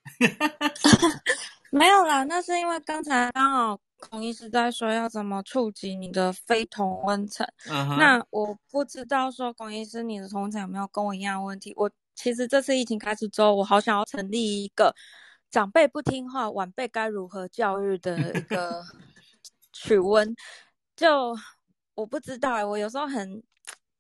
[1.70, 7.98] 没有啦，那是因为刚才刚好孔医师在说要怎么触及你的非同温层，uh-huh.
[7.98, 11.74] 那我不知道说孔医师你的同层有没有跟我一样的问题？
[11.76, 14.94] 我其实这次疫情开始之后，我好想要成立一个
[15.50, 18.82] 长辈不听话，晚辈该如何教育的一个
[19.74, 20.34] 取温。
[20.96, 21.36] 就
[21.94, 23.42] 我不知道，我有时候很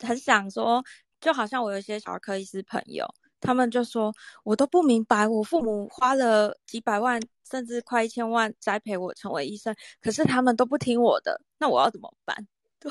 [0.00, 0.82] 很想说，
[1.20, 3.06] 就好像我有一些小儿科医师朋友，
[3.40, 4.12] 他们就说，
[4.44, 12.34] 我都不明白，我父母花了几百万甚至快一千万栽培我成为医生，可是他们都不听我的，那我要怎么办？
[12.80, 12.90] 对，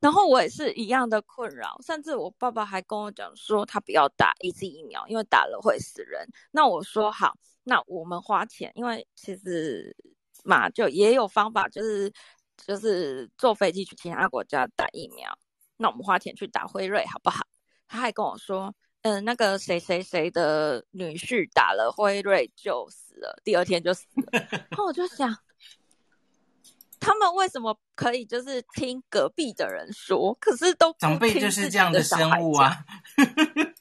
[0.00, 6.26] 然后我也是一样的困扰，甚至我爸爸还跟我讲说，他不要打 AZ 疫苗，因为打了会死人。
[6.50, 9.96] 那我说好，那我们花钱，因为其实
[10.44, 12.10] 嘛，就也有方法，就是。
[12.56, 15.38] 就是坐飞机去其他国家打疫苗，
[15.76, 17.46] 那我们花钱去打辉瑞好不好？
[17.88, 24.46] 他还跟我说，嗯、呃，那个谁谁谁的女婿打了辉瑞就死了，第二天就死了。
[24.50, 25.36] 然后我就想，
[26.98, 32.84] 他们为什么可以就是听隔壁的人说，可是都长辈就是这样的生物啊。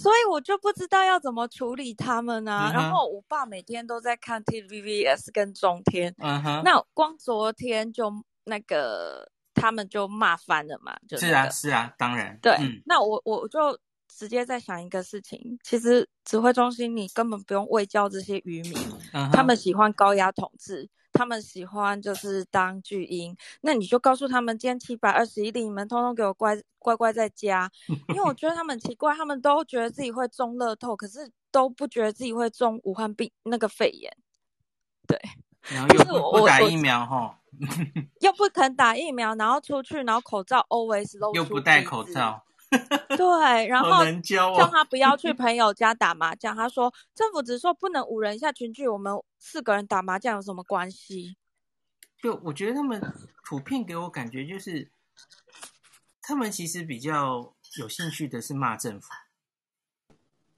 [0.00, 2.68] 所以我就不知道要怎么处理他们啊。
[2.68, 2.72] Uh -huh.
[2.74, 6.62] 然后我爸每天都在看 TVBS 跟中天，uh -huh.
[6.62, 8.12] 那光昨天就
[8.44, 12.52] 那个他们就骂翻了嘛，就是、那个、啊是啊，当然对。
[12.60, 13.76] 嗯、那我我就
[14.06, 18.74] 直接在想一个事情，其实指挥中心你根本不用喂教这些渔民
[19.12, 19.32] ，uh -huh.
[19.32, 20.88] 他们喜欢高压统治。
[21.18, 27.68] 他们喜欢就是当巨婴，那你就告诉他们，今天七百二十一例，你们通通给我乖乖乖在家。
[28.10, 34.16] 因为我觉得他们很奇怪，他们都觉得自己会中乐透，可是都不觉得自己会中武汉病那个肺炎。
[35.08, 35.20] 对，
[35.62, 37.40] 然后又不，不打疫苗哈，
[38.20, 42.44] 又不肯打疫苗，然后出去，然后口罩 always 又不戴口罩。
[43.16, 46.54] 对，然后叫他不要去 朋友家打麻将。
[46.54, 51.36] 他说政府只说不能五人以下群聚，我们四个人打麻将有什么关系？
[52.22, 53.00] 就我觉得他们
[53.44, 54.90] 普遍给我感觉就是，
[56.20, 59.08] 他们其实比较有兴趣的是骂政府，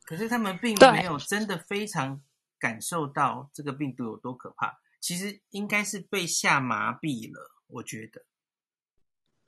[0.05, 2.23] 可是他们并没有真的非常
[2.59, 4.81] 感受到这个病毒有多可怕。
[5.01, 8.25] 其实应该是被吓麻痹了，我觉得。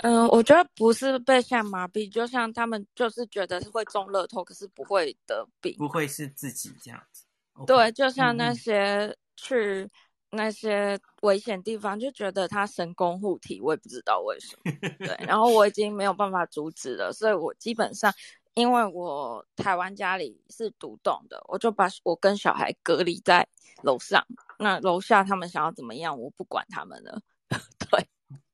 [0.02, 7.24] 嗯，我觉得不是被吓麻痹，就像他们就是觉得是会中乐透，可是不会得病，不会是自己这样子。
[7.54, 7.66] Okay.
[7.66, 9.88] 对，就像那些去
[10.30, 14.72] 那些危险地方，就觉得他神功护体，我也不知道为什么。
[14.98, 18.12] 对，然后我已经没有办法阻止了，所以我基本上，
[18.54, 23.46] 因为我台湾家里是独栋的，我就把我跟小孩隔离在
[23.82, 24.26] 楼上，
[24.58, 27.20] 那楼下他们想要怎么样，我不管他们了。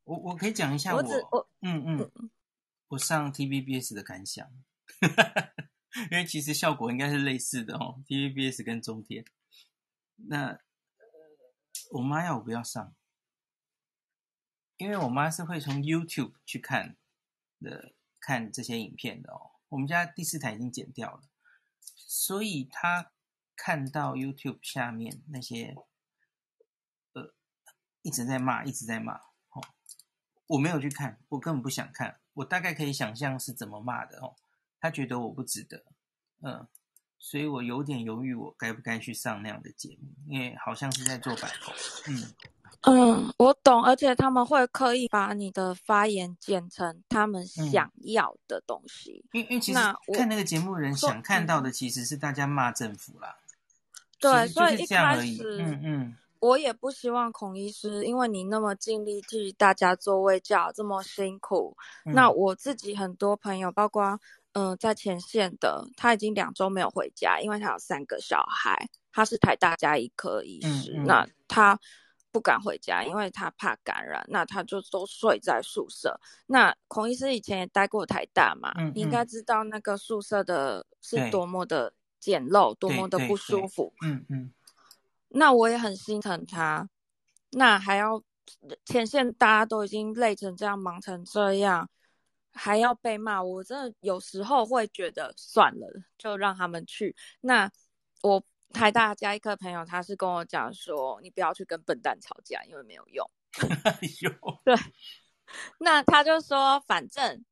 [0.09, 0.15] 对。
[0.17, 2.31] 我我可以讲一下我，我，我嗯嗯，
[2.89, 4.51] 我上 TVBS 的感想，
[6.11, 9.25] 因为其实效果应该是类似的哦，TVBS 跟中天。
[10.17, 10.59] 那
[11.93, 12.95] 我妈要我不要上，
[14.79, 16.97] 因为我妈是会从 YouTube 去看
[17.61, 19.53] 的，看这些影片的哦。
[19.69, 21.23] 我们家第四台已经剪掉了，
[21.95, 23.13] 所以她
[23.55, 25.77] 看到 YouTube 下面那些
[27.13, 27.35] 呃
[28.03, 29.28] 一直在骂，一直在骂。
[30.49, 32.17] 我没有去看，我根本不想看。
[32.35, 34.35] 我大概可以想象是怎么骂的哦。
[34.81, 35.85] 他觉得我不值得，
[36.43, 36.67] 嗯，
[37.19, 41.75] 所以我有点犹豫，我该不该去上那样的节目，因为好像是在做白工。
[42.07, 42.35] 嗯
[42.83, 49.25] 嗯，我懂，而且他们会刻意把你的发言剪成他们想要的东西。
[49.33, 49.81] 因、为、因为其实
[50.17, 53.37] 看那个节目的人想看到的其实是大家骂政府啦。
[54.21, 56.17] 对，所以一开始，嗯嗯。
[56.41, 61.77] 我也不希望孔医师，因为你那么尽力替大家做卫教，这么辛苦。
[62.05, 64.21] 嗯、那我自己很多朋友，包括
[64.53, 71.79] 嗯、呃、在前线的，他已经两周没有回家，因为他有三个小孩，他是台大家医科医师，嗯嗯、那他
[72.31, 76.21] 不敢回家，因为他怕感染，那他就都睡在宿舍。
[76.47, 83.93] 那孔医师以前也待过台大嘛，你应该知道那个宿舍的是多么的简陋，多么的不舒服。
[84.05, 84.53] 嗯嗯。
[85.29, 86.89] 那我也很心疼他，
[87.51, 88.23] 那还要
[88.85, 91.89] 前线大家都已经累成这样，忙成这样，
[92.53, 97.15] 还要被骂，我真的有时候会觉得算了，就让他们去。
[97.41, 97.71] 那
[98.23, 103.31] 我台大加一科朋友，他是跟我讲说，你不要去跟笨蛋吵架，因为没有用。
[104.21, 104.75] 有，对，
[105.81, 107.45] 那他就说，反正。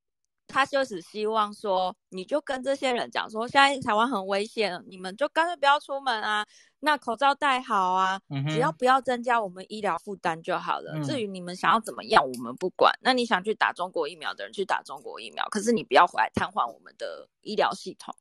[0.49, 6.47] 他就只希望说，你就跟这些人讲说，现在台湾很危险，你们就干脆不要出门啊，
[6.87, 10.93] 那口罩戴好啊，嗯、只要不要增加我们医疗负担就好了。
[10.95, 12.97] 嗯、至于你们想要怎么样，我们不管。
[13.03, 18.15] 那你想去打中国疫苗的人去打中国疫苗，可是你不要回来瘫痪我们的医疗系统。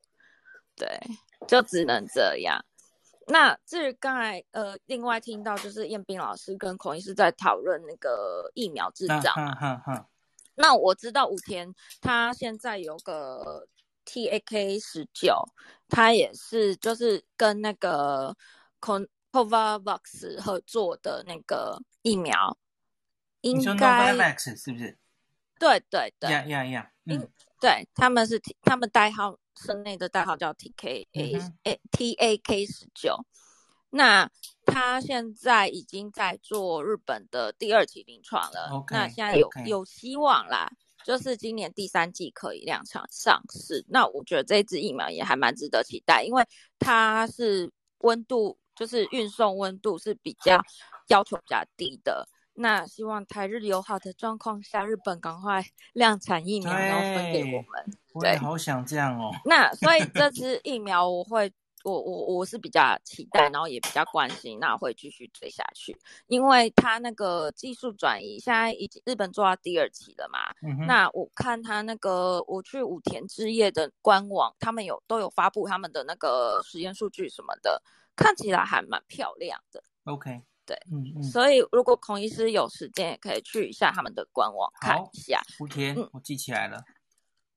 [0.76, 1.00] 对，
[1.48, 2.60] 就只能这样。
[3.28, 9.32] 那至于刚才呃，另外听到就是彦斌老师跟孔医师在讨论那个疫苗制造。
[9.36, 10.06] 啊啊啊啊
[10.56, 13.68] 那我知道武田他现在有个
[14.06, 15.44] T A K 十九，
[15.90, 18.36] 它也是就是跟那个
[18.80, 22.58] Novavax 合作的那个疫苗，
[23.42, 24.98] 应该 Novavax 是不是？
[25.60, 27.28] 对对对，呀呀呀，嗯，
[27.60, 31.34] 对，他们是他们代号生内的代号叫 T K A、
[31.64, 33.26] 嗯、T A K 十九。
[33.92, 34.30] 那
[34.66, 40.70] 他现在已经在做日本的第二期临床了，okay, 那现在有.有希望啦，
[41.06, 43.86] 就是今年第三季可以量产上市。
[43.88, 46.44] 那我觉得这支疫苗也还蛮值得期待，因为
[46.80, 50.60] 它是温度，就是运送温度是比较
[51.10, 52.28] 要求比较低的。
[52.56, 57.86] 那希望台日友好的状况下，日本赶快量产疫苗，然后分给我们。
[58.20, 59.32] 对，我也好想这样哦。
[59.46, 61.54] 那所以这支疫苗我会。
[61.86, 70.40] 我我我是比较期待，然后也比较关心，那会继续追下去，因为他那个技术转移现在已经日本做到第二期了嘛。
[70.64, 77.80] 嗯、那我看他那个，我去武田制药的官网，他们有都有发布他们的那个实验数据什么的，
[78.16, 79.84] 看起来还蛮漂亮的。
[80.06, 81.24] OK，对，嗯嗯。
[81.24, 85.40] 所以如果孔医师有时间，也可以去一下他们的官网看一下。
[85.60, 86.84] 武田，我记起来了。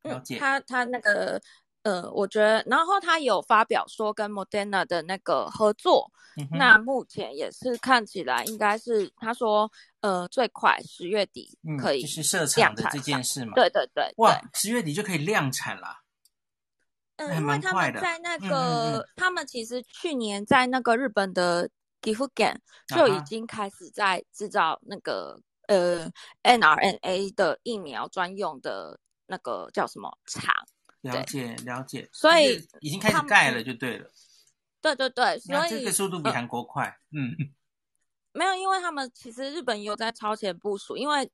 [0.02, 0.36] 了解。
[0.36, 1.40] 嗯、他他那个。
[1.82, 9.70] 呃，我觉得，然后他有发表说跟 Moderna 的那个合作，嗯、那目前也是看起来应该是他说，
[10.00, 13.52] 呃，最快十月底可以、嗯、就是设厂的这件事嘛？
[13.54, 16.02] 对对对，哇，十月底就可以量产了。
[17.16, 21.70] 嗯，因为他们在那个，嗯嗯嗯他们其实去年在那个日本的
[22.02, 22.56] Gifugan
[22.88, 26.12] 就已经开始在制造那个、uh huh.
[26.42, 30.52] 呃 mRNA 的疫苗专用的那个叫什么厂？
[31.02, 34.10] 了解了解，所以已经开始盖了就对了。
[34.80, 36.86] 对对对，所以这个速度比韩国快。
[36.86, 37.34] 呃、嗯，
[38.32, 41.30] 没有，因为他们其实日本也有在超前部署，因为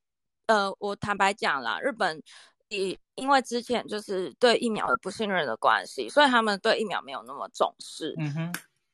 [0.46, 2.22] 呃，我坦白讲啦，日本
[2.68, 8.14] 也因为之前就是对疫苗的不信任的关系，所以他们对疫苗没有那么重视。
[8.18, 8.52] 嗯哼。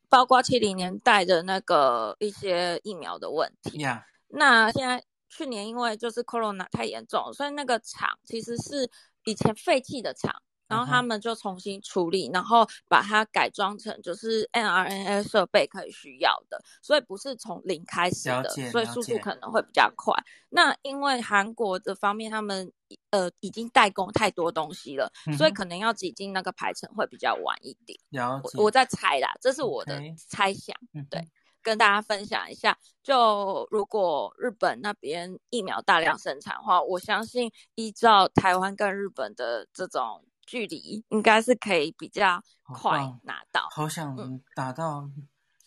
[0.08, 4.02] 包括七零年代的那个一些疫苗的问题，Yeah.
[4.26, 8.90] 那现在去年因为就是 Corona 太严重，所以那个厂其实是
[9.22, 10.42] 以前废弃的厂。
[10.70, 12.34] 然后他们就重新处理，uh.
[12.34, 20.14] 然后把它改装成就是 mRNA 设备可以需要的，所以不是从零开始的，所以速度可能会比较快。
[20.48, 22.72] 那因为韩国的方面，他们
[23.10, 27.98] 呃已经代工太多东西了，嗯、所以可能要挤进那个排程会比较晚一点。
[28.42, 30.76] 我，我在猜啦，这是我的猜想。
[31.08, 31.28] 对，
[31.62, 32.78] 跟大家分享一下。
[33.02, 40.24] 就如果日本那边疫苗大量生产的话，我相信依照台湾跟日本的这种。
[40.50, 44.16] 距离应该是可以比较快拿到，好，好想
[44.56, 45.08] 打到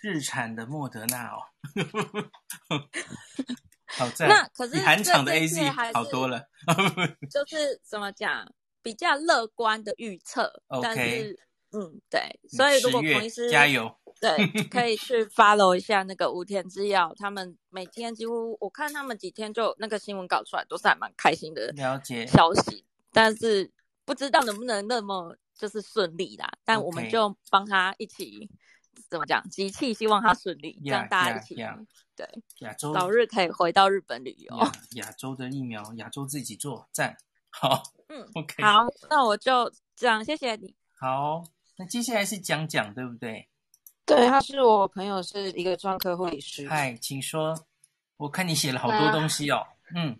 [0.01, 1.39] 日产的莫德纳哦，
[3.85, 4.27] 好赞！
[4.27, 6.49] 那可是韩厂的 AZ 好多了，
[7.31, 8.45] 就是怎么讲，
[8.81, 10.51] 比较乐观的预测。
[10.81, 11.39] 但是
[11.71, 14.35] 嗯，对，所以如果彭医师加油，对，
[14.69, 23.71] 可以去 follow 一下那个武田制药，他们每天几乎我看他们几天就那个新闻搞出来，都是还蛮开心的了解消息，但是。
[24.05, 28.49] 不知道能不能那么就是顺利啦，但我们就帮他一起
[29.09, 31.85] 怎么讲，集气，希望他顺利，yeah, 让大家一起 yeah, yeah.
[32.15, 32.27] 对
[32.59, 34.57] 亚洲早日可以回到日本旅游。
[34.95, 37.17] 亚洲的疫苗，亚洲自己做，赞
[37.49, 37.83] 好。
[38.09, 40.75] 嗯，OK，好，那我就这样，谢谢你。
[40.99, 41.43] 好，
[41.77, 43.47] 那接下来是讲讲，对不对？
[44.05, 46.67] 对，他是我朋友，是一个专科护理师。
[46.67, 47.65] 嗨，请说。
[48.17, 49.65] 我看你写了好多东西哦。
[49.91, 50.17] Uh, 嗯。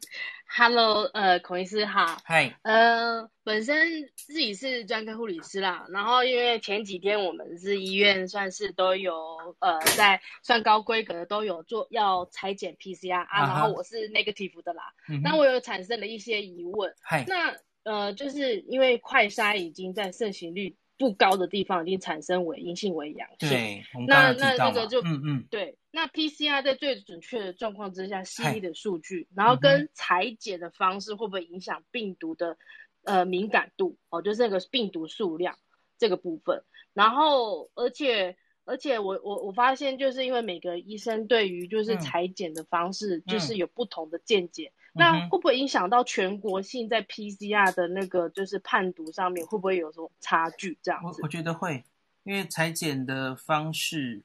[0.56, 2.22] Hello，呃，孔医师好。
[2.24, 2.60] 嗨。
[2.62, 9.16] 呃，本身自己是专科护理师啦，然后因为前几天我们是医院算是都有
[9.60, 14.94] 呃在算高规格的都有做要裁剪 PCR 啊，然后我是 negative 的啦，
[15.24, 15.38] 那、uh huh.
[15.38, 16.94] 我有产生了一些疑问。
[17.02, 17.26] 嗨。
[17.28, 25.78] 那呃，就是因为快筛已经在盛行率不高的地方已经产生为阴性为阳性，对，那那那个就嗯嗯对。
[25.92, 32.58] 那 PCR 在最准确的状况之下，C 的数据，然后跟裁剪的方式会不会影响病毒的
[33.04, 34.22] 呃敏感度哦？
[34.22, 35.58] 就是那个病毒数量
[35.98, 36.64] 这个部分。
[36.94, 50.78] 然后而且而且我我我发现就是因为每个医生对于就是裁剪的方式就是有不同的见解，嗯、那会不会影响到全国性在 PCR 的那个就是判读上面会不会有什么差距？
[50.82, 51.22] 这样子？
[51.22, 51.84] 我我觉得会，
[52.24, 54.24] 因为裁剪的方式。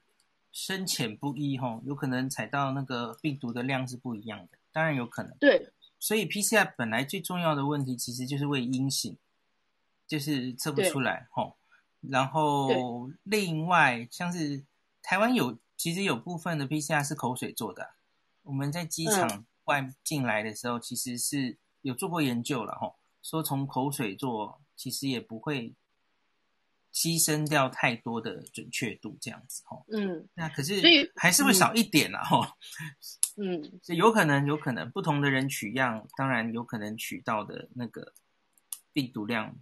[0.51, 5.31] 深浅不一吼，有可能采到那个病毒的量是不一样的，当然有可能。
[5.39, 5.69] 对，
[5.99, 9.15] 所以 PCR 本来最重要的问题其实就是为阴性，
[10.07, 11.58] 就是测不出来吼对。
[12.01, 14.63] 然后另外像是
[15.01, 17.95] 台湾有，其实有部分的 PCR 是口水做的，
[18.43, 25.73] 我们在机场外进来的时候，其实是有做过研究了吼，说从口水做其实也不会。
[26.91, 29.85] 牺牲掉太多的准确度，这样子吼。
[29.89, 30.81] 嗯，那可是，
[31.15, 32.43] 还是会少一点啦吼。
[33.37, 38.11] 嗯， 所以有可能，有可能不同的人取样，当然有可能取到的那个
[38.91, 39.55] 病毒量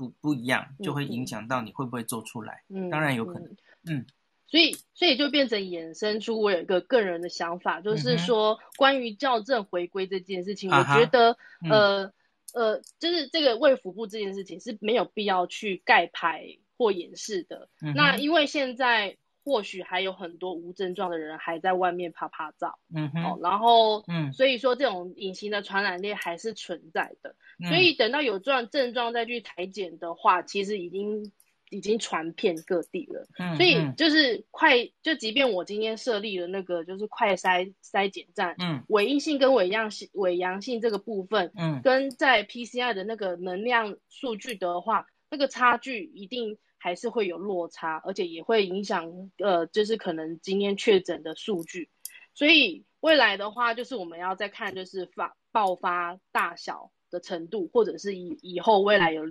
[0.00, 2.62] 不不一样，就会影响到你会不会做出来。
[2.68, 3.54] 嗯，当然有可能。
[3.84, 4.06] 嗯，
[4.46, 11.36] 所以所以就变成衍生出我有一个个人的想法，就是说关于校正回归这件事情，我觉得
[11.68, 12.12] 呃
[12.54, 16.56] 呃，就是这个卫福部这件事情是没有必要去盖牌。
[16.80, 19.18] 或掩饰的，嗯、那因为现在
[19.50, 31.32] 或许还有很多无症状的人还在外面趴趴走，嗯哼，哦，然后，嗯，所以说这种隐形的传染链还是存在的，嗯、所以等到有状症状再去裁剪的话，其实已经
[31.68, 46.56] 已经传遍各地了，嗯，所以就是快，就即便我今天设立了那个就是快筛筛检站，嗯，伪阴性跟伪阳性伪阳性这个部分，嗯，跟在 PCR 的那个能量数据的话，那个差距一定。
[46.82, 51.90] 还是会有落差，而且也会影响，呃，就是可能今天确诊的数据，
[52.32, 59.24] 所以未来的话，就是我们要再看，就是发爆发大小的程度，或者是以以后未来有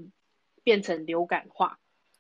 [0.64, 1.80] 变成流感化，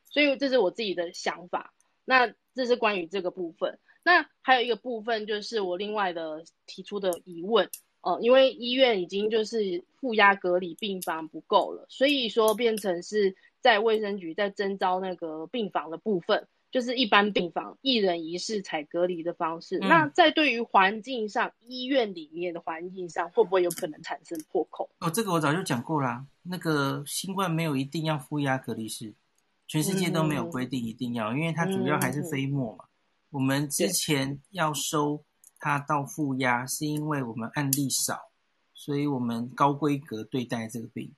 [0.09, 1.75] 所以这是我自己的想法。
[2.05, 3.77] 那这是关于这个部分。
[4.03, 7.67] 那还有一个部分就是我另外的提出的疑问，
[8.01, 13.35] 哦、呃，因为医院已经就是负压隔离病房不够了，所以说变成是。
[13.61, 19.79] 在卫生局在征招那个病房的部分，就是一般病房一人一室采隔离的方式。
[19.79, 24.89] 嗯、那在对于环境上，医院里面的环境上，会不会有可能产生破口？
[24.99, 26.25] 哦，这个我早就讲过啦。
[26.43, 29.13] 那个新冠没有一定要负压隔离室，
[29.67, 32.85] 全世界都没有规定一定要，嗯、因为它主要还是飞沫嘛。
[32.85, 32.89] 嗯、
[33.31, 35.23] 我们之前要收
[35.59, 38.17] 它到负压，是因为我们案例少，
[38.73, 41.13] 所以我们高规格对待这个病。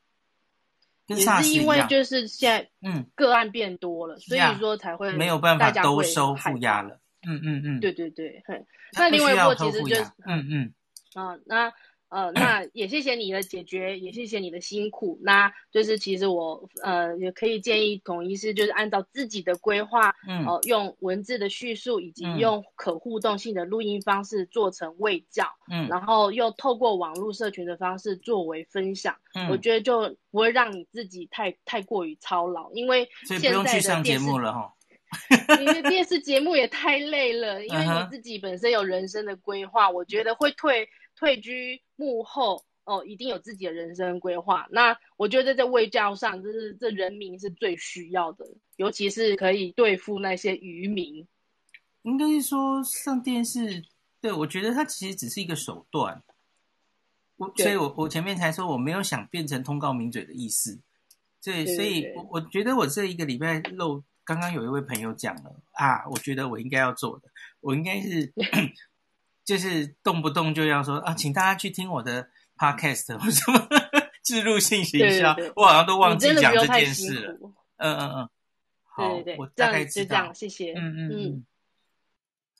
[1.07, 6.99] 也是因为就是现在，嗯，个案变多了，嗯、所以说才会没有办法都收负压了。
[7.27, 8.43] 嗯嗯嗯，对对对，
[8.93, 10.73] 那另外一波其实就是，嗯嗯，
[11.13, 11.71] 啊，那。
[12.11, 15.17] 呃，那 也谢谢你的解决，也谢谢你的辛苦。
[15.23, 34.73] 那就是其实我呃也可以建议孔医师，就是按照自己的规划，嗯，哦、呃，用文字的叙述以及用可互动性的录音方式做成卫教，嗯，然后又透过网络社群的方式作为分享，嗯，我觉得就不会让你自己太太过于操劳，因为现在的节目了哈。
[35.59, 40.89] 你的电视节目也太累了，因为你自己本身有人生的规划，我觉得会退。
[41.17, 44.67] 退居幕后哦，一定有自己的人生规划。
[44.71, 48.43] 那我觉得在卫教上，就是这人民是最需要的，
[48.77, 51.27] 尤其是可以对付那些渔民。
[52.01, 53.83] 应该是说上电视，
[54.19, 56.23] 对，我觉得它其实只是一个手段。
[57.37, 60.79] 我所以我我前面才说我没有想变成通告名嘴的意思。
[61.43, 67.29] 对，对所以我我觉得我这一个礼拜漏，刚刚有一位朋友讲了啊，我觉得我应该要做的，
[67.59, 68.33] 我应该是。
[69.51, 73.67] 就是动不动就要说啊，请大家去听我的 podcast 或什么
[74.23, 77.33] 植入性行销，我好像都忘记讲这件事了。
[77.75, 78.29] 嗯嗯嗯，
[78.83, 80.71] 好，对对对，我大概知道，这样，谢谢。
[80.71, 81.45] 嗯嗯嗯，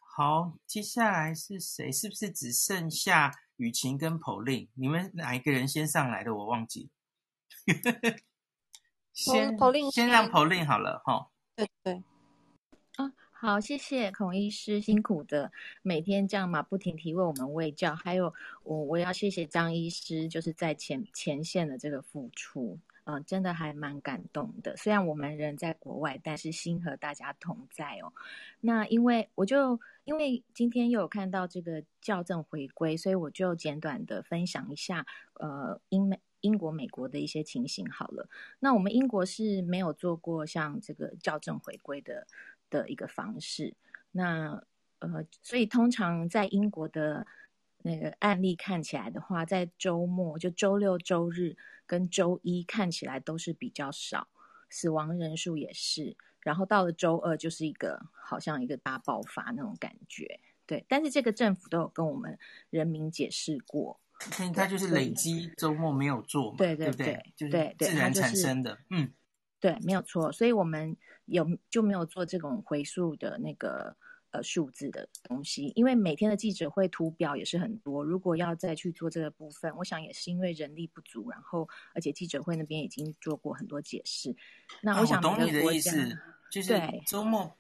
[0.02, 1.90] 好，接下来是谁？
[1.90, 4.68] 是不是只剩下雨晴跟 Pauline？
[4.74, 6.36] 你们哪一个人先上来的？
[6.36, 6.90] 我忘记。
[9.14, 11.30] 先 Pauline，先让 Pauline 好了哈。
[11.56, 12.04] 对对。
[13.44, 18.32] 好，谢谢孔医师辛苦的每天这样马不停蹄为我们喂教，还有
[18.62, 24.78] 我我要谢谢张医师，就是在前前线的这个付出，嗯、真的还蛮感动的。
[24.78, 28.14] 虽然我们人在国外，但是心和大家同在哦。
[28.60, 35.04] 那因为我就因为今天又有看到这个校正回归，所以我就简短的分享一下，
[35.40, 38.28] 呃，英美英国、美国的一些情形好了。
[38.60, 42.28] 那我们英国是没有做过像这个校正回归的。
[42.72, 43.76] 的一个方式，
[44.12, 44.64] 那
[44.98, 47.28] 呃，所以通常在英国的
[47.84, 51.56] 那个案例看起来的话，在周末就周六、周日
[51.86, 54.28] 跟周一看起来都是比较少，
[54.70, 60.86] 死亡人数也是，然后到了周二就是一个好像一个大爆发那种感觉，对。
[60.88, 64.00] 但是这个政府都有跟我们人民解释过，
[64.54, 69.12] 他就是累积周末没有做嘛，对对对，对对，对就是自然产生的，嗯。
[69.62, 73.96] 对，没有错，所以我们有就没有做这种回溯的那个
[74.32, 84.36] 呃数字的东西，因为每天的记者会图表也是很多，如果要再去做这个部分，我想也是因为人力不足，然后而且记者会那边已经做过很多解释。
[84.82, 86.18] 那我想、啊、我懂你的意思，
[86.52, 87.56] 就是对周末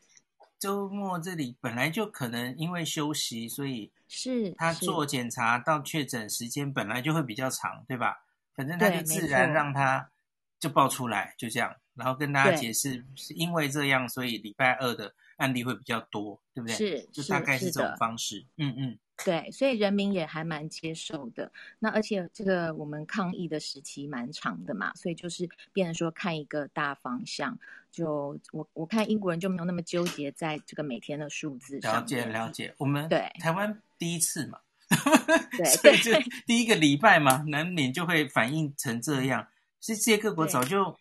[0.57, 8.25] 周末这里本来就可能因为休息，所以是他做检查到确诊时间本来就会比较长，对吧？
[8.55, 10.09] 反正他就自然让他
[10.59, 11.75] 就爆出来，就这样。
[11.95, 16.75] 然后跟大家解释，是因为这样，所以礼拜二的案例会比较多，对不对？
[16.75, 18.45] 是，就大概是这种方式。
[18.57, 21.51] 嗯嗯，对，所以人民也还蛮接受的。
[21.79, 27.57] 那而且这个我们抗疫的时期蛮长的嘛，所以就是变成说看一个大方向。
[27.91, 31.95] 就我我看英国人就没有那么纠结在这个每天的数字上。
[31.95, 34.59] 了解了解，我们对台湾第一次嘛，
[35.57, 36.11] 对， 就
[36.45, 39.45] 第一个礼拜嘛，难免就会反应成这样。
[39.81, 40.97] 世界各国早就。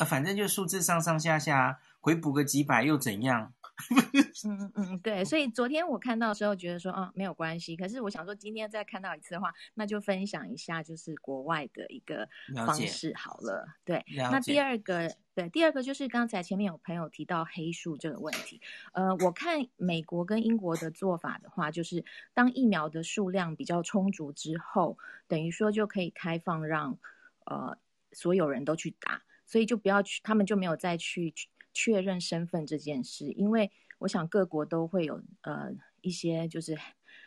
[0.00, 3.52] 啊，反正就数字上上下下，回补个几百又怎样？
[4.46, 5.22] 嗯嗯，对。
[5.24, 7.76] 所以昨天我看到的时候，觉得说啊，没有关系。
[7.76, 12.26] 可是我想说，今天再看到一次的话，那就分享一下，就是国外的一个
[12.66, 13.66] 方式好了。
[13.84, 14.02] 对。
[14.16, 18.60] 那第二个，对，第二个就是刚才前面有朋友提到黑数这个问题。
[18.92, 24.96] 呃，我看美国跟英国的做法的话，就是当疫苗的数量比较充足之后，
[25.28, 26.98] 等于说就可以开放让
[27.44, 27.76] 呃
[28.12, 29.22] 所有人都去打。
[29.50, 31.34] 所以就不要去，他们就没有再去
[31.72, 35.72] 确认身份这件事，因为我想各国都会有呃
[36.02, 36.78] 一些就是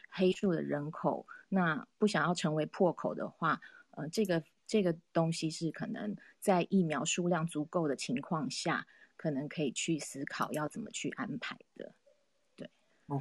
[0.10, 3.60] 黑数的人口，那不想要成为破口的话，
[3.90, 11.94] 呃，这个这个东西是可能在疫苗数量足够的情况下，可能可以去思考要怎么去安排的，
[12.56, 12.70] 对.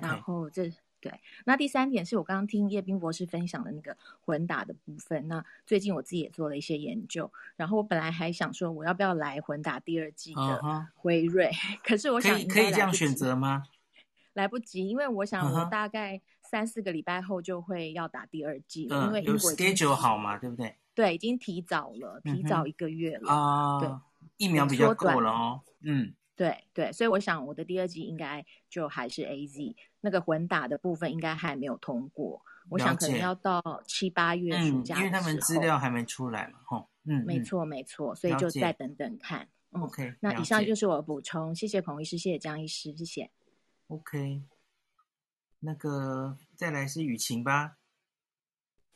[0.00, 0.72] 然后这
[1.02, 1.12] 对，
[1.44, 5.26] 那第三点是我刚刚听叶斌博士分享的那个混打的部分。
[5.26, 11.78] 那最近我自己也做了一些研究，然后我本来还想说我要不要来混打第二季的辉瑞，uh -huh.
[11.82, 13.64] 可是我想可以可以这样选择吗？
[14.34, 19.06] 来不及，因为我想我大概三四个礼拜后就会要打第二季了，uh -huh.
[19.08, 20.76] 因为英国有 schedule 好嘛，对不对？
[20.94, 23.80] 对，已经提早了，提早一个月了啊。
[23.80, 23.88] Uh -huh.
[23.88, 25.60] 对，疫苗比较够了哦。
[25.80, 26.14] 嗯。
[26.34, 39.48] 对对，所以我想我的第二季应该就还是 AZ，那个混打的部分应该还没有通过，我想可能要到七八月暑假、嗯，因为他们资料还没出来嘛，吼，嗯，没错没错，所以就再等等看。
[39.70, 43.30] OK，嗯，那以上就是我的补充，谢谢彭医师，谢谢江医师，谢谢。
[43.86, 44.42] OK，
[45.60, 47.78] 那个再来是雨晴吧。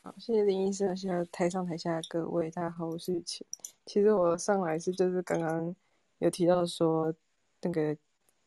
[0.03, 3.47] 好，谢谢林医生，谢谢台上台下的各位，大家好，我是雨晴。
[3.87, 5.75] 其实我上来是就是刚刚
[6.19, 7.15] 有提到说。
[7.63, 7.97] 那个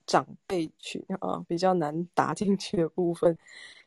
[0.10, 3.38] 长辈群啊，比较难打进去的部分，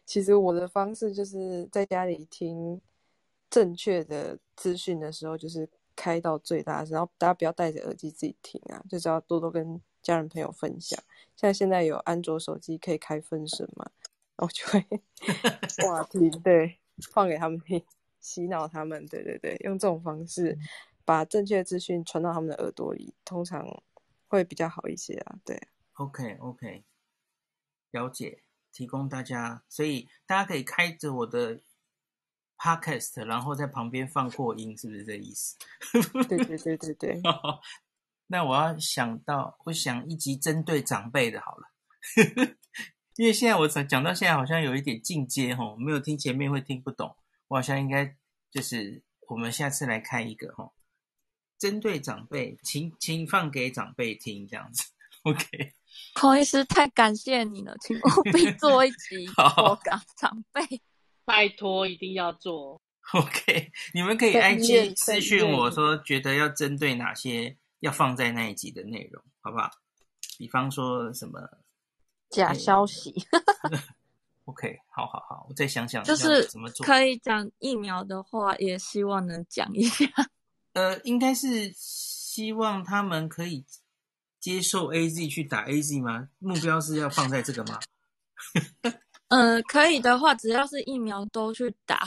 [0.06, 2.80] 其实我的方式就是在家里听
[3.50, 10.96] 正确的资讯的时候，就是开到最大声，然后大家不要戴着耳机自己听啊，就是要多多跟家人朋友分享。
[11.34, 13.90] 像现在有安卓手机可以开分身嘛，
[14.36, 14.86] 然后就会
[15.90, 16.78] 哇听，对，
[17.10, 17.84] 放给他们听，
[18.20, 20.56] 洗脑他们，对对对，用这种方式
[21.04, 23.66] 把正确的资讯传到他们的耳朵里，通常。
[24.28, 25.60] 会比较好一些啊，对。
[26.02, 26.84] OK OK，
[27.92, 28.42] 了解，
[28.72, 31.60] 提供大家，所以大家可以开着我的
[32.58, 35.56] Podcast，然后在旁边放扩音，是不是这意思？
[36.28, 37.22] 对对对对对。
[38.26, 41.68] 那我要想到，我想一集针对长辈的好了，
[43.16, 48.16] 因为现在我讲到现在好像有一点进阶吼，没有听前面会听不懂，我好像应该
[48.50, 50.74] 就是我们下次来开一个吼。
[51.58, 54.82] 针对长辈，请请放给长辈听，这样子，
[55.22, 55.74] OK。
[56.14, 60.80] 孔医师，太感谢你了，请务必做一集 播给长辈，
[61.24, 62.80] 拜托一定要做。
[63.14, 69.70] OK，你们可以 IG 私讯我说，觉得要针对哪些要放在那一集的内容，好不好？
[70.38, 71.40] 比方说什么
[72.30, 73.14] 假消息。
[74.44, 76.84] OK，好好好，我再想想，就是怎么做。
[76.84, 80.06] 可以讲疫苗的话，也希望能讲一下。
[80.72, 83.64] 呃，应该是希望他们可以
[84.42, 86.28] 接受 AZ 去打 AZ 吗？
[86.40, 87.78] 目标是要放在这个吗？
[89.30, 92.04] 呃，可以的话，只要是疫苗都去打。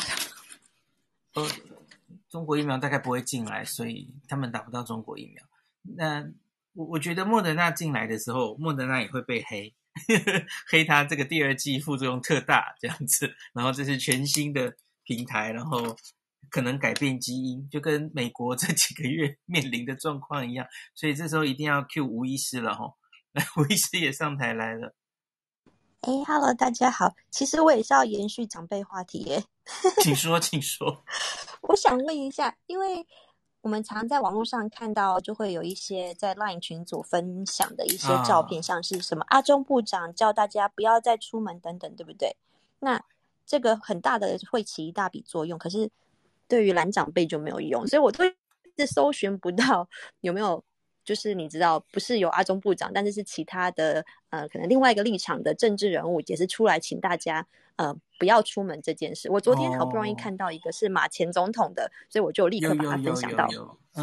[1.34, 1.48] 呃，
[2.30, 5.46] 中国疫苗大概不会进来，所以他们打不到中国疫苗。
[5.98, 6.28] 那
[6.74, 9.74] 我我觉得莫德纳进来的时候，莫德纳也会被黑，
[10.70, 13.34] 黑他这个第二季副作用特大这样子。
[13.54, 14.76] 然后这是全新的
[15.06, 15.96] 平台，然后。
[16.50, 22.94] 可能改变基因，就跟美国这几个月面临的状况一样，所以这时候一定要 Q 吴医师了哈。
[23.34, 24.96] 来，吴医师也上台来了。
[26.02, 27.16] 哎，Hello，大家好。
[27.30, 29.44] 其实我也是要延续长辈话题耶。
[30.04, 31.04] 请说，请说。
[31.64, 33.06] 我想问一下，因为
[33.62, 42.38] 我们常在网络上看到，就会有一些在 LINE 群组分享的一些照片，啊、像是什么阿中部长叫大家不要再出门等等，对不对？
[42.80, 43.04] 那
[43.46, 45.92] 这个很大的会起一大笔作用，可是。
[46.48, 48.24] 对于蓝长辈就没有用，所以我都
[48.78, 49.88] 是搜寻不到
[50.22, 50.64] 有没有，
[51.04, 57.46] 就是你知道，不是有阿中部长，但是是其他的呃，可能另外一个立场的政治人物也是出来请大家
[57.78, 59.30] 呃不要出门这件事。
[59.30, 63.48] 我昨天好不容易看到一个是马前总统的，哦、所以我就立刻把它分享到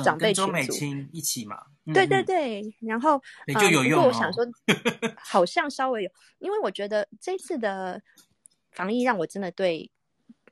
[0.02, 0.46] 长辈群组。
[0.46, 1.56] 周美青一起嘛？
[1.84, 3.20] 嗯、对对对，然后
[3.60, 4.08] 就有用、哦呃。
[4.08, 4.46] 我想说，
[5.18, 8.00] 好像稍微有，因为我觉得这次的
[8.70, 9.90] 防疫让我真的对。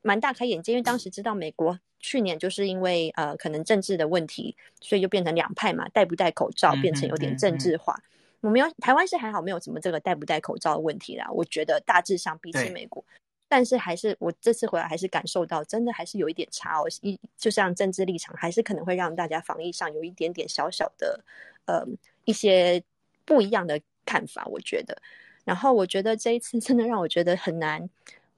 [0.03, 7.92] 蛮大开眼界，因为当时知道美国去年就是因为呃可能政治的问题，所以就变成两派嘛，戴不戴口罩变成有点政治化。
[7.92, 13.05] 嗯嗯嗯、我们要台湾是还好没有什么这个戴不戴口罩的问题啦，我觉得大致上比起美国，
[13.46, 21.22] 但是还是我这次回来还是感受到真的还是有一点差哦，一就像政治立场还是可能会让大家防疫上有一点点小小的
[21.66, 21.84] 呃
[22.24, 22.82] 一些
[23.26, 24.96] 不一样的看法，我觉得。
[25.44, 27.90] 然后我觉得这一次真的让我觉得很难，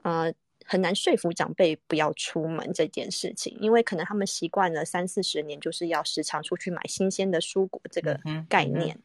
[0.02, 0.34] 呃。
[0.66, 8.96] 很难说服长辈不要出门这件事情，因为可能他们习惯了三四十年，就是要时常出去买新鲜的蔬果这个概念。
[8.96, 9.02] 嗯嗯、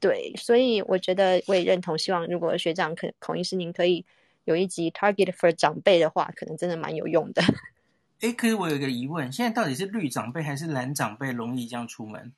[0.00, 4.04] 对，所以我觉得我也认同，希望如果学长可孔医师您可以
[4.44, 7.42] 有一集 target for 长辈的话，可能真的蛮有用的。
[8.20, 12.32] 哎，可是我有一个疑问，现在到底是绿长辈还是蓝长辈容易这样出门？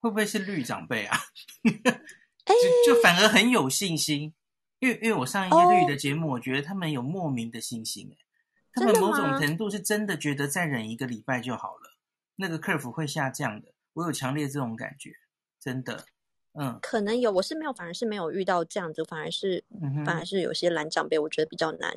[0.00, 1.18] 会不会是绿长辈啊？
[1.64, 4.32] 就就反而很有信心。
[4.80, 8.16] 因为因为我上一些绿的节目，oh, 我觉得他们有莫名的信心，
[8.72, 11.96] 他们某种程度是真的觉得再忍一个礼拜就好了，
[12.36, 15.12] 那个 curve 会下降的，我有强烈这种感觉，
[15.60, 16.04] 真的。
[16.52, 21.94] 嗯，可能有，我是没有，反而是没有遇到这样子，反而是，嗯、反而是有些蓝长辈，我觉得比较难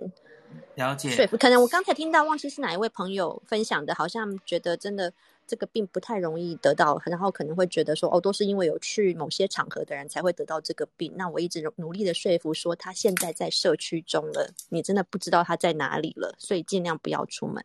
[0.75, 1.36] 了解说服。
[1.38, 5.11] 可能我刚才听到，忘记是哪一位朋友分享的，好像觉得真的
[5.45, 11.13] 这个病不太容易得到，然后可能会觉得说，哦，都是因为有去某些场合的人才会得到这个病。
[11.15, 17.63] 那我一直努力的说服说，他现在在社区中了，你真的不知道他在哪里了，所以尽量不要出门。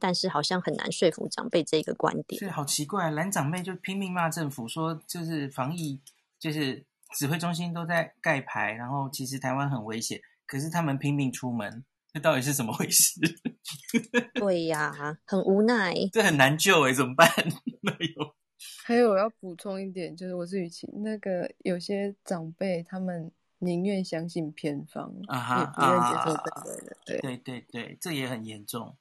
[0.00, 6.00] 但是好像很难说服长辈这个观点，所以好奇怪，蓝长辈就拼命骂政府，说就是防疫，
[6.38, 6.84] 就是
[7.16, 11.84] 指挥中心都在盖牌，然后其实台湾很危险，可是他们拼命出门，
[12.18, 13.20] 这到底是怎么回事？
[14.34, 17.28] 对呀，很无奈，这很难救哎，怎么办？
[17.80, 18.34] 没有。
[18.84, 28.96] 还有我要补充一点，就是我是雨晴，那个有些长辈他们宁愿相信偏方，啊哈，也不愿接受正规的，对对对对，这也很严重。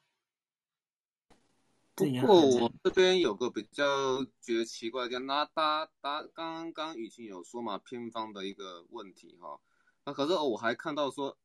[1.96, 9.60] 不过我这边有个比较觉得奇怪的，那大大刚刚雨晴有说嘛，偏方的一个问题哈，
[10.06, 11.36] 那可是我还看到说，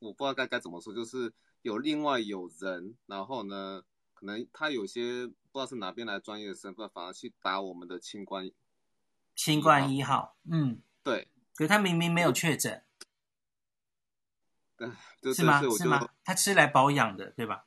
[0.00, 1.32] 我不知道该该怎么说，就是
[1.62, 3.82] 有另外有人，然后呢，
[4.14, 8.50] 可能他有些不知道是哪边来专业的身份，反而去打我们的清官，
[9.36, 12.84] 清冠一号，嗯，对，可是他明明没有确诊，
[14.76, 14.88] 对，
[15.32, 15.60] 是吗？
[15.78, 16.08] 是吗？
[16.24, 17.66] 他吃来保养的，对吧？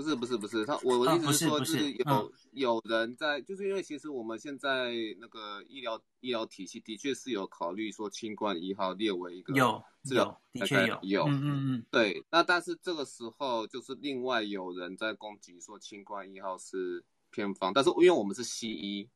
[0.00, 19.06] 不是不是不是，他我我的意思是说，就是有有人在，就是因为其实我们现在那个医疗医疗体系的确是有考虑说清冠一号列为一个有有的确有有嗯嗯嗯对，那但是这个时候就是另外有人在攻击说清冠一号是偏方，但是因为我们是西医，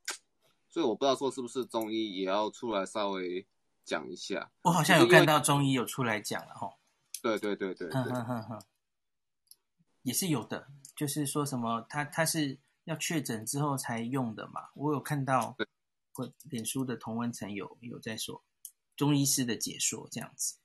[0.69, 3.47] 所以我不知道说是不是中医也要出来稍微
[3.87, 4.51] 讲一下。
[4.63, 6.69] 我好像有看到中医有出来讲了哈。
[7.23, 8.03] 对对对对对。
[10.05, 14.69] 也是有的，就是说什么他他是要确诊之后才用的嘛。
[14.75, 15.57] 我有看到，
[16.17, 18.43] 我脸书的同文层有有在说
[18.97, 20.57] 中医师的解说这样子，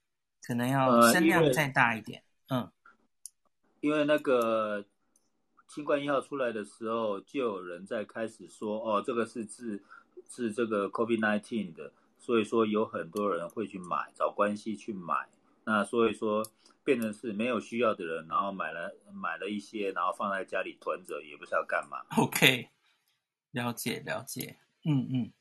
[0.42, 2.22] 可能要声量再大一点。
[2.48, 2.72] 呃、嗯，
[3.80, 4.84] 因为那个
[5.68, 9.82] 新冠一号出来的时候，就有人在开始说哦，这个是治
[10.28, 15.28] 治这个 COVID-19 的，所以说有很多人会去买，找关系去买。
[15.70, 16.44] 那所以说。
[16.82, 21.98] 变成是没有需要的人，然后买了买了一些，然后放在家里囤着，也不知道干嘛。
[22.16, 22.70] OK，
[23.50, 25.32] 了解了解，嗯嗯。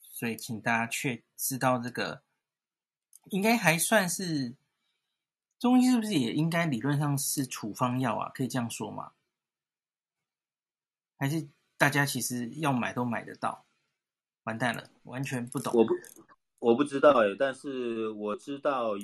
[0.00, 2.22] 所以请大家确知道这个，
[3.28, 4.54] 应该还算是
[5.58, 8.30] 中医，是不是也应该理论上是处方药啊？
[8.30, 9.12] 可以这样说吗？
[11.18, 11.46] 还是
[11.76, 13.66] 大家其实要买都买得到？
[14.44, 15.72] 完蛋了，完全不懂。
[15.74, 15.92] 我不
[16.58, 18.94] 我不知道哎，但是我知道。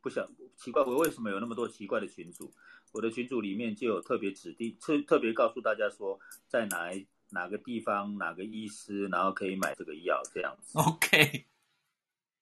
[0.00, 0.26] 不想
[0.56, 2.52] 奇怪，我为什么有那么多奇怪的群组？
[2.92, 6.90] 我的群组里面就有特别指定，特特别告诉大家说，在哪
[7.30, 10.78] 哪个地方哪个医师，然后可以买这个药这样子。
[10.78, 11.46] OK，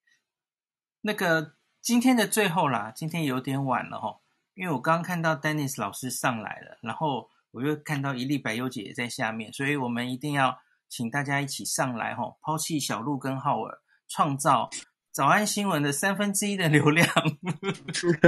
[1.00, 4.20] 那个今天的最后啦，今天有点晚了哈，
[4.54, 14.68] 因为我刚刚看到 Dennis 老师上来了，然后我又看到一粒白优姐也在下面，所以我们一定要请大家一起上来哈，抛弃小鹿跟浩尔，创造。
[15.12, 17.06] 早安新闻的三分之一的流量，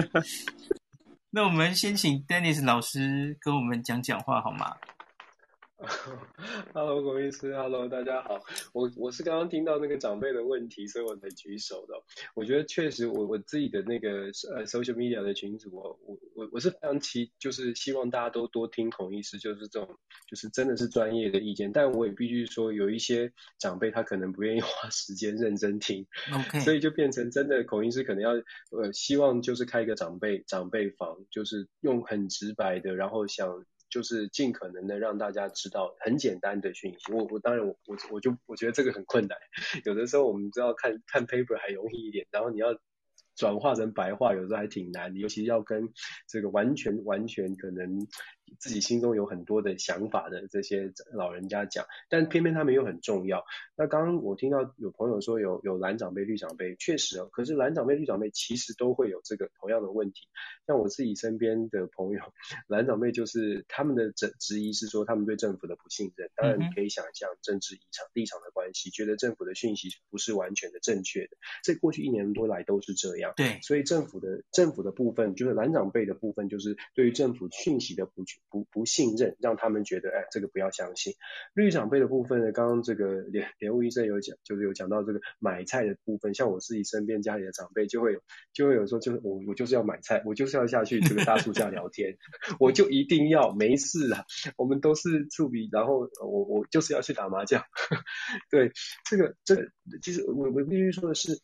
[1.32, 4.76] 那我们先请 Dennis 老师跟我们讲讲话好吗
[6.72, 8.41] ？Hello，龚医师，Hello，大家好。
[8.72, 11.95] 我我是刚刚听到那个长辈的问题，所以我才举手的。
[12.35, 15.99] 我觉得确实我，我我自己的那个呃 social media 的群组，我
[16.35, 21.72] 我我是非常期，就是希望大家都多听孔医师，就是这种就是真的是专业的意见。
[21.72, 28.30] 但我也必须说，有一些长辈他可能不愿意花时间认真听，OK，所以就变成真的孔医师可能要
[28.70, 33.64] 呃希望就是开一个长辈长辈房，就是用很直白的，然后想。
[33.95, 37.12] 就是尽可能的让大家知道很简单的讯息。
[37.12, 39.38] 我我当然我我我就我觉得这个很困难。
[39.84, 42.76] 有的时候我们知道看看 paper 还容易一点，然后你要
[43.36, 45.14] 转化成白话，有时候还挺难。
[45.14, 45.92] 尤其要跟
[46.26, 48.05] 这个完全完全可能。
[48.59, 53.45] 自己心中有很多的想法的这些老人家讲，但偏偏他们又很重要。
[53.76, 57.28] 那刚刚我听到有朋友说有有蓝长辈、绿长辈，确实哦。
[57.32, 60.20] 可是蓝长辈、绿长辈其实都会有这个同样的问题。
[60.66, 62.20] 像我自己身边的朋友，
[62.68, 66.30] 蓝长辈就是他们的质质疑是说他们对政府的不信任。
[66.36, 71.36] 当然你可以想象政治立场立场的关系，觉得政府的讯息不是完全的正确的。
[71.62, 73.32] 这过去一年多来都是这样。
[73.36, 81.14] 对，所以政府的政府的部分就是蓝长辈的部分，就是对于政府讯息的不不不信任，让他们觉得哎，这个不要相信。
[81.55, 88.20] 绿长辈的部分呢，刚刚这个莲莲雾医生有讲，就是有讲到这个买菜的部分，像我自己身边家里的长辈就会有
[88.53, 92.16] 就会有说，就是我我就是要买菜，我就是要下去这个大树下聊天，
[92.61, 94.24] 我就一定要没事啊，
[94.57, 97.62] 我们都是触鼻，然后我我就是要去打麻将。
[98.51, 98.72] 对，
[99.09, 99.68] 这个这个
[100.03, 101.41] 其实我我必须说的是。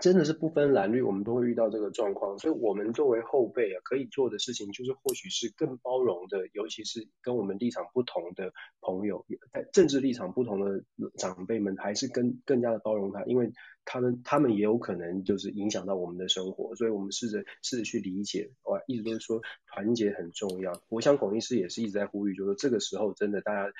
[0.00, 10.84] 真的是不分蓝绿，我们都会遇到这个状况，所以我们作为后辈啊，可以做的事情就是，或许是更包容的，尤其是跟我们立场不同的朋友，在政治立场不同的
[11.18, 13.52] 长辈们，还是更更加的包容他，因为
[13.84, 20.80] 他们他们也有可能就是影响到我们的生活，所以我们试着试着去理解，哇，一直都是说团结很重要。
[20.88, 23.72] 我想孔医师也是一直在呼吁，就是说这个时候真的大家。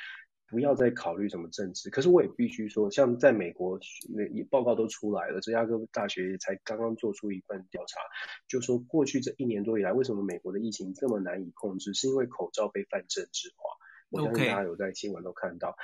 [0.51, 3.79] 不要再考虑什么政治，可是我也必须说，像在美国，
[4.09, 8.01] 那报告都出来了，芝加哥大学才刚刚做出一份调查，
[8.49, 13.71] 就说过去这一年多以来，为什么美国的疫情这么难以控制，是因为口罩被泛政治化。
[14.11, 15.77] 我相信大家有在新闻都看到，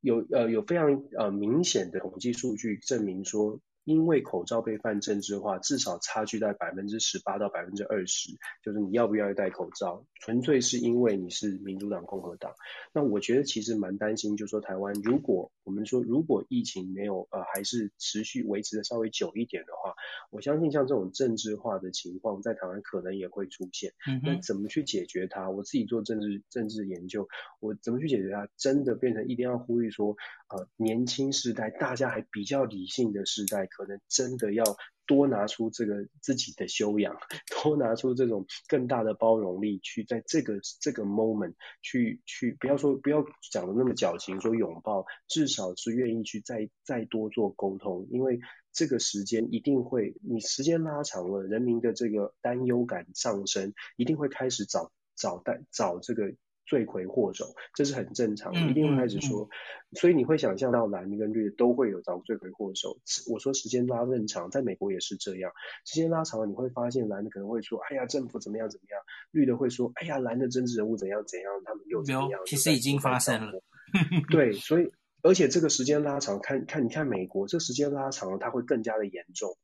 [0.00, 3.60] 有呃有非常呃明显的统计数据证明说。
[3.84, 8.30] 因为口罩被泛政治化，至少差距在百分之十八到百分之二十，
[8.62, 12.52] 就是你要不要戴口罩，纯粹是因为你是民主党、共和党。
[12.92, 19.94] 那我觉得其实蛮担心，就是说台湾，如果我们说如果疫情没有呃还是持续维持的稍微久一点的话，
[20.30, 23.92] 我相信像这种政治化的情况在台湾可能也会出现。
[24.06, 24.20] 嗯。
[24.22, 25.48] 那怎么去解决它？
[25.48, 27.26] 我自己做政治政治研究，
[27.60, 28.46] 我怎么去解决它？
[28.58, 30.16] 真的变成一定要呼吁说，
[30.48, 33.66] 呃，年轻时代大家还比较理性的时代。
[33.70, 34.62] 可可能真的要
[35.06, 37.16] 多拿出这个自己的修养，
[37.62, 48.38] 多拿出这种更大的包容力，去在这个这个 moment 去去不要说不要讲的那么矫情，说拥抱，至少是愿意去再再多做沟通，因为
[48.70, 56.34] 这个时间一定会，你时间拉长了，人民的这个担忧感上升，一定会开始找找带找这个。
[56.70, 59.48] 罪魁祸首，这是很正常的，一定会开始说，
[59.94, 62.96] 所以你会想象到蓝跟绿都会有找罪魁祸首。
[63.28, 65.50] 我说时间拉更长，在美国也是这样，
[65.84, 69.00] 时间拉长了，你会发现蓝的可能会说，哎呀，政府怎么样怎么样，
[69.32, 72.40] 绿的会说，哎呀，蓝的政治人物怎样怎样，他们又怎么样？
[72.46, 73.60] 其实已经发生了。
[74.30, 74.92] 对，所以
[75.22, 79.56] 而且这个时间拉长，看看你看美国，这时间拉长了，它会更加的严重。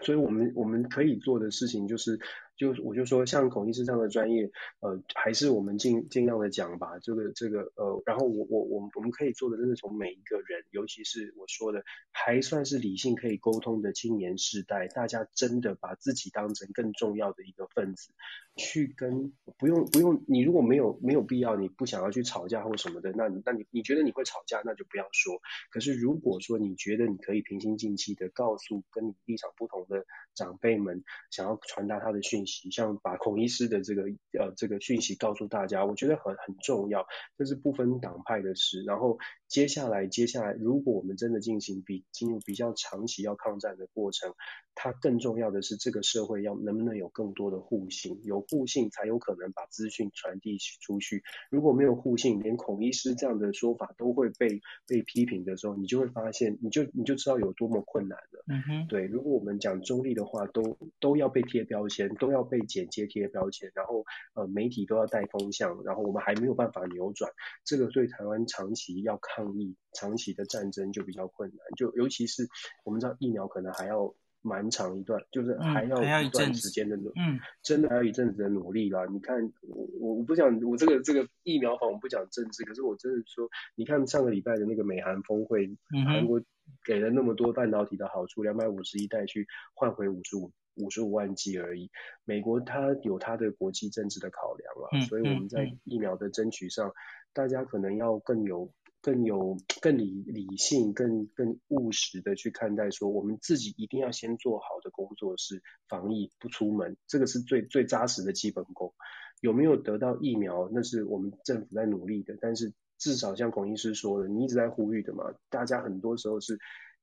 [0.00, 2.18] 所以我们我们可以做的事情就是。
[2.62, 4.48] 就我就说，像孔医师这样的专业，
[4.78, 6.96] 呃，还是我们尽尽量的讲吧。
[7.00, 11.82] 这个这个呃，然后我我我我们可以做的，真的从每一个人，尤其是我说的
[12.12, 18.12] 还算是理性可以沟通的青年世代，大家真的把自己当成更重要的一个分子，
[18.54, 25.40] 去跟不用不用，你如果没有没有必要，你不想要去吵架或什么的，那那你你觉得你会吵架，那就不要说。
[25.72, 30.06] 可是如果说你觉得你可以平心静气的告诉跟你立场不同的
[30.36, 31.02] 长辈们，
[31.32, 32.51] 想要传达他的讯息。
[32.70, 34.02] 像把孔医师的这个
[34.38, 38.82] 呃这个讯息告诉大家，我觉得很很重要，这是不分党派的事。
[38.84, 39.18] 然后
[39.52, 44.32] 接下来接下来，如果我们真的进行比进入比较长期要抗战的过程，
[44.74, 51.22] 它更重要的是这个社会要能不能有更多的互信，有互信才有可能把资讯传递出去。
[51.50, 58.44] 如果没有互信，连孔医师这样的说法都会被被批评的时候，你就会发现，你就你就知道有多么困难了。
[58.48, 62.42] 嗯哼，对，如果我们讲中立的话，都都要被贴标签，都要。
[62.52, 67.30] 被剪接贴标签，然后呃媒体都要带风向，然后我们还没有办法扭转，
[67.64, 71.58] 这个对台湾长期要抗疫、长期的战争就比较困难。
[71.76, 72.46] 就尤其是
[72.84, 79.06] 我们知道疫苗可能还要蛮长一段，就是还要一段时间的努，嗯，真的还要一阵子的努力啦。
[79.06, 85.68] 你看我我不讲我这个这个疫苗法我不讲政治，可是我真的说，你看上个礼拜的那个美韩峰会，
[86.06, 86.42] 韩国
[86.84, 90.52] 给了那么多半导体的好处，两百五十亿袋去换回五十五。
[90.76, 91.90] 五十五万剂而已。
[92.24, 96.90] 美国它有它的国际政治的考量了，嗯，所以我们在疫苗的争取上，
[97.34, 98.72] 大家可能要更有、
[99.02, 108.94] 更有、更理理性、更更务实的去看待，说我们自己一定要先做好的工作是防疫，不出门，这个是最最扎实的基本功。
[109.40, 116.58] 有没有得到疫苗，那是我们政府在努力的，但是至少像孔医师说的，你一直在呼吁的嘛，大家很多时候是。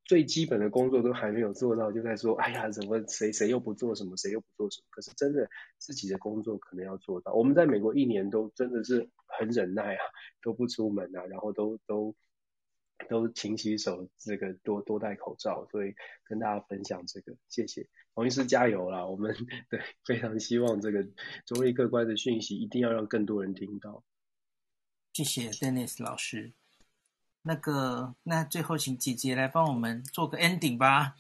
[0.10, 4.88] 最基本的工作都还没有做到，就在说，哎呀，怎么谁谁又不做什么，谁又不做什么？
[4.90, 7.32] 可是真的自己的工作可能要做到。
[7.34, 10.02] 我们在美国一年都真的是很忍耐啊，
[10.42, 12.16] 都不出门啊，然后都都
[13.08, 15.68] 都勤洗手，这个多多戴口罩。
[15.70, 19.06] 所以跟大家分享这个，谢谢洪医师加油啦！
[19.06, 19.32] 我们
[19.70, 21.08] 对非常希望这个
[21.46, 24.04] 中立客观的讯息一定要让更多人听到。
[25.14, 26.54] 谢谢 Dennis 老师。
[27.44, 31.16] 那个，那最后请姐姐来帮我们做个 ending 吧。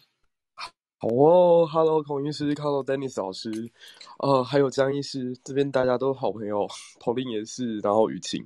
[0.97, 3.71] 好哦，Hello，孔医师，Hello Dennis 老师，
[4.19, 6.67] 呃，还有江医师，这边大家都好朋友
[6.99, 8.45] 彭林也是，然后雨晴，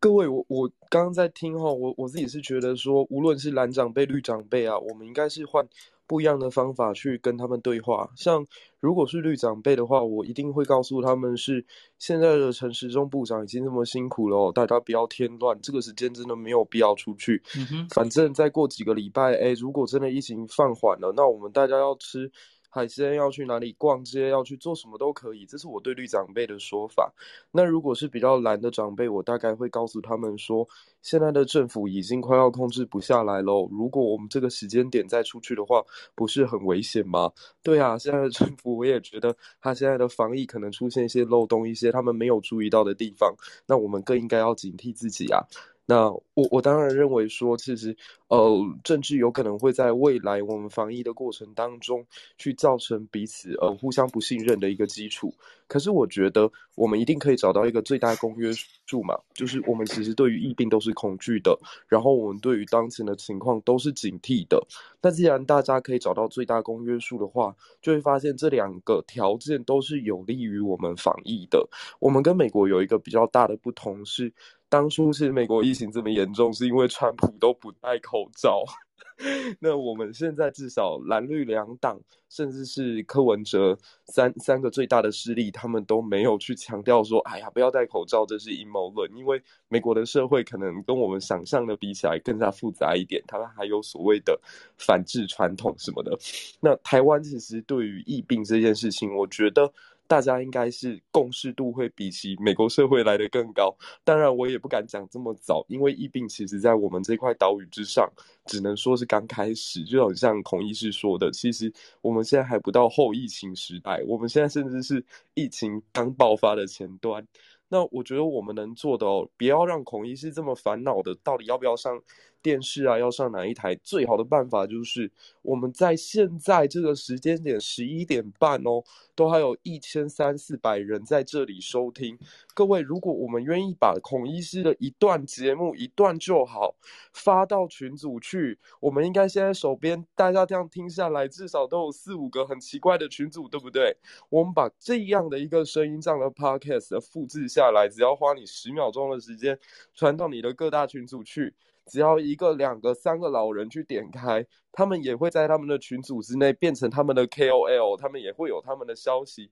[0.00, 5.66] 各位，我我刚刚在听哈，我我自己是觉得说，无论是蓝长辈、绿长辈啊，我们应该是换。
[6.12, 8.46] 不一样的方法去跟他们对话，像
[8.80, 11.64] 如果是绿长辈的话，我一定会告诉他们是
[11.98, 17.42] 现在的陈时中部长已经这么辛苦了哦，大家不要添乱，这个时间真的没有必要出去。
[17.56, 22.30] 嗯，反正再过几个礼拜，哎，如果真的疫情放缓了，那我们大家要吃。
[22.74, 27.12] 海鲜要去哪里逛街，要去做什么都可以，这是我对绿长辈的说法。
[27.50, 30.66] 那如果是比较蓝的长辈，我大概会告诉他们说，
[31.02, 33.68] 现在的政府已经快要控制不下来喽。
[33.70, 35.84] 如果我们这个时间点再出去的话，
[36.14, 37.30] 不是很危险吗？
[37.62, 43.34] 对啊，现在的政府我也觉得他现在的防疫可能出现一些漏洞，一些他们没有注意到的地方，
[43.66, 45.44] 那我们更应该要警惕自己啊。
[45.84, 47.96] 那我我当然认为说，其实
[48.28, 52.06] 呃，政治有可能会在未来我们防疫的过程当中，
[52.38, 55.34] 去造成彼此呃互相不信任的一个基础。
[55.66, 58.52] 可是我觉得我们一定可以找到一个最大公约
[58.86, 64.64] 数嘛，就是我们其实对于疫病都是恐惧的，然后我们对于当前的情况都是警惕的。
[65.00, 71.68] 那既然大家可以找到最大公约数的话，就会发现这两个条件都是有利于我们防疫的。
[71.98, 74.32] 我们跟美国有一个比较大的不同是。
[74.72, 78.64] 当初是美国疫情这么严重，是因为川普都不戴口罩。
[79.60, 82.00] 那我们现在至少蓝绿两党，
[82.30, 94.40] 甚至是柯文哲三三个最大的势力，他们都没有去强调说：“哎呀，不要戴口罩，这是阴谋论。”因为美国的社会可能跟我们想象的比起来更加复杂一点，他们还有所谓的
[94.78, 96.18] 反制传统什么的。
[96.60, 99.70] 那台湾其实对于疫病这件事情，我觉得。
[100.12, 103.74] 大家应该是共识度会比起美国社会来得更高，
[104.04, 108.06] 当然我也不敢讲这么早，因为疫病其实在我们这块岛屿之上，
[108.44, 111.72] 只能说是刚开始，就好像孔医师说的，其实
[112.02, 115.02] 我们现在还不到后疫情时代，我们现在甚至是
[115.32, 117.26] 疫情刚爆发的前端。
[117.70, 121.98] 那我觉得我们能做的哦，不要让孔医师这么烦恼的，到底要不要上
[122.42, 122.98] 电视啊？
[122.98, 123.74] 要上哪一台？
[123.76, 125.10] 最好的办法就是
[125.42, 128.82] 我们在现在这个时间点十一点半哦，
[129.14, 132.18] 都还有一千三四百人在这里收听。
[132.54, 136.74] 各位，如果我们愿意把孔医师的一段节目一段就好
[137.12, 143.96] 发到群组去，我们应该现在手边大家这样听下来，至少都有四五个很奇怪的群组，对不对？
[144.28, 149.58] 我们把这样的一个声音这样的 podcast 的复制下来，只要花你十秒钟的时间
[149.94, 151.54] 传到你的各大群组去，
[151.86, 159.50] 只要一个、两个、三个老人去点开，他们也会在他们的群组之内变成他们的 KOL，他们也会有他们的消息。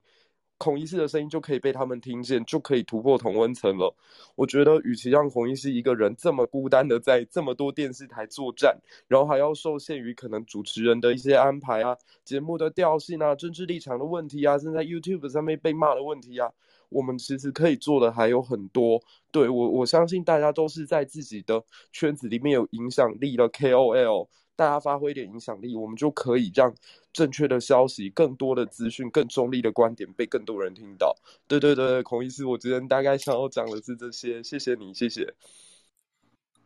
[0.59, 3.97] 孔医师的声音就可以被他们听见，就可以突破同温层了。
[4.35, 8.79] 我觉得，与其让孔医师一个人这么孤单的在这么多电视台作战，
[9.09, 11.97] 然后还要受限于可能主持人的一些安排啊、
[12.27, 16.53] 节目的调性啊、政治立场的问题啊，甚至在 YouTube 上面被骂的问题啊，
[16.91, 19.03] 我们其实可以做的还有很多。
[19.31, 24.29] 对，我，我相信大家都是在自己的圈子里面有影响力的 KOL。
[24.57, 26.75] 大家发挥一点影响力，我们就可以让
[27.15, 31.17] 正确的消息、更多的资讯、更中立的观点被更多人听到。
[31.49, 35.33] 对对对，孔医师，我今天大概想要讲的是这些，谢谢你，谢谢。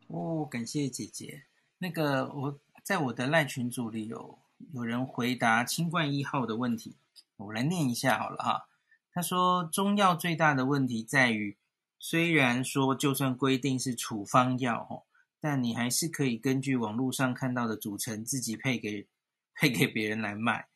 [0.08, 1.44] 哦，感谢姐姐。
[1.78, 4.38] 那个我在我的赖群组里有
[4.72, 6.96] 有人回答清冠一号的问题，
[7.36, 8.66] 我来念一下好了哈。
[9.14, 11.56] 他说，中药最大的问题在于，
[12.00, 15.04] 虽然说就算规定是处方药哦
[15.40, 19.06] 但你还是可以根据网络上看到的组成自己配给
[19.54, 20.66] 配给别人来卖。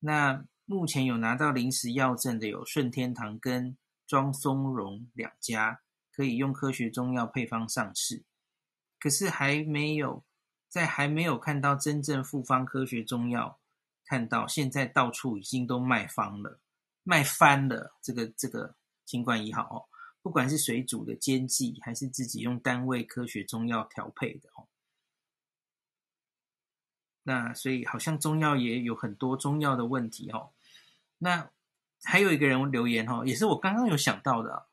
[0.00, 5.80] 那目前有拿到临时药证的有顺天堂跟庄松荣两家，
[6.12, 8.24] 可以用科学中药配方上市。
[8.98, 10.22] 可是还没有
[10.68, 13.58] 在还没有看到真正复方科学中药，
[14.04, 16.58] 看到现在到处已经都卖方了，
[17.06, 17.96] 卖翻了。
[18.02, 18.74] 这个这个
[19.06, 19.88] 清冠一号哦。
[20.22, 24.66] 不管是水煮的煎剂，还是自己用单位科学中药调配的哦，
[27.22, 30.50] 那所以好像中药也有很多中药的问题哦。
[31.18, 31.48] 那
[32.02, 34.66] 还有一个人留言哦，也是我刚刚有想到的，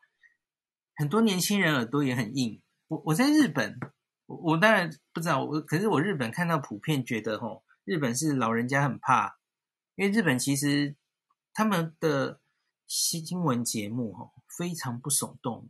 [0.95, 2.59] 很多年轻人耳朵也很硬。
[2.87, 3.79] 我我在日本，
[4.25, 9.37] 我我当然不知道，我可是我日本看到普遍觉得哦，日本是老人家很怕，
[9.93, 10.95] 因为日本其实
[11.53, 12.39] 他们的
[12.87, 14.31] 新闻节目哦。
[14.55, 15.67] 非常不耸动，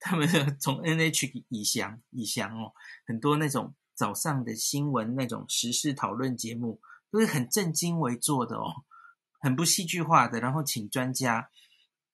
[0.00, 0.26] 他们
[0.58, 2.72] 从 NH 以翔以翔哦，
[3.06, 6.80] 很多那种早上的新闻那种时事讨论节目
[7.12, 8.82] 都是很正经为做的哦，
[9.38, 11.48] 很不戏剧化的，然后请专家，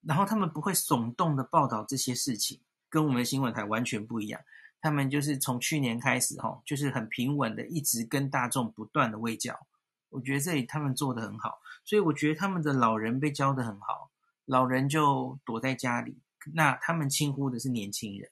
[0.02, 2.60] 然后他们不会耸动的报道这些事情，
[2.90, 4.39] 跟我们的新闻台完全不一样。
[4.82, 9.66] 他们就是从去年开始哈，就是很平稳的一直跟大众不断的卫教，
[10.15, 14.12] 我觉得这里他们做得很好，所以我觉得他们的老人被教得很好，
[14.45, 16.16] 老人就躲在家里，
[16.55, 18.31] 那他们轻呼的是年轻人。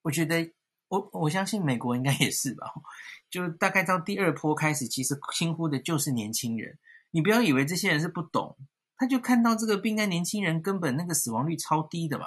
[0.00, 0.50] 我觉得
[0.88, 2.72] 我我相信美国应该也是吧，
[3.28, 6.78] 就大概到第二波开始，其实轻呼的就是年轻人。
[7.10, 8.56] 你不要以为这些人是不懂，
[8.96, 12.24] 他就看到这个病，在年轻人根本那个死亡率超低的嘛，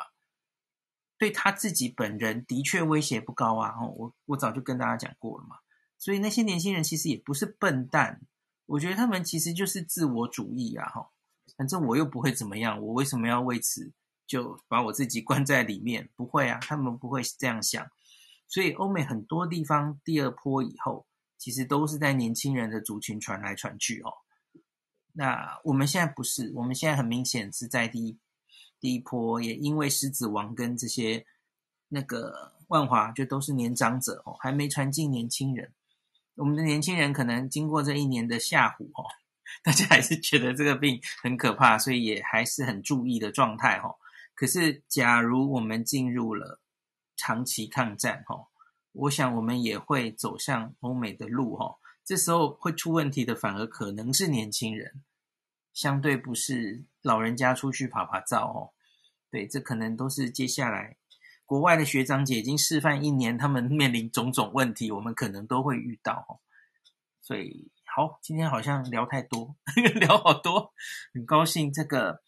[1.18, 3.74] 对他自己本人的确威胁不高啊。
[3.98, 5.56] 我我早就跟大家讲过了嘛，
[5.98, 8.22] 所以那些年轻人其实也不是笨蛋。
[8.68, 11.10] 我觉得他们其实就是自我主义啊，哈，
[11.58, 13.92] 反正我又不会怎么样，我为什么要为此
[14.28, 16.08] 就把我自己关在里面？
[16.16, 17.90] 不会啊，他们不会这样想。
[18.48, 21.06] 所以欧美很多地方第二波以后，
[21.38, 24.12] 其实都是在年轻人的族群传来传去哦。
[25.14, 28.18] 那我们现在不是，我们现在很明显是在第一
[28.80, 31.26] 第一波，也因为狮子王跟这些
[31.88, 35.74] 那个万华就都是年长者哦，还没传进年轻人。
[36.38, 39.04] 我们的年轻人可能经过这一年的吓唬哦，
[39.64, 43.96] 大家还是觉得这个病很可怕，所以也还是很注意的状态哦。
[44.36, 46.62] 可是，假如我们进入了
[47.16, 48.48] 长期抗战哦，
[48.92, 51.78] 我想我们也会走向欧美的路哦。
[52.06, 55.04] 这时候会出问题的，反而可能是年轻人，
[55.74, 58.74] 相对不是老人家出去趴趴走哦。
[59.32, 60.98] 对，这可能都是接下来。
[61.48, 66.42] 国外的学长姐已经示范一年，他们 面临种种问题，我们可能都会遇到。
[67.22, 69.56] 所以好，今天好像聊太多，
[69.96, 70.74] 聊好多，
[71.14, 72.22] 很高兴这个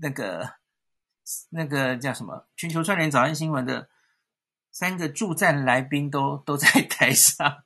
[0.00, 0.54] 那个
[1.48, 3.88] 那个叫什么全球串联早安新闻的
[4.70, 7.64] 三个助战来宾都都在 台上，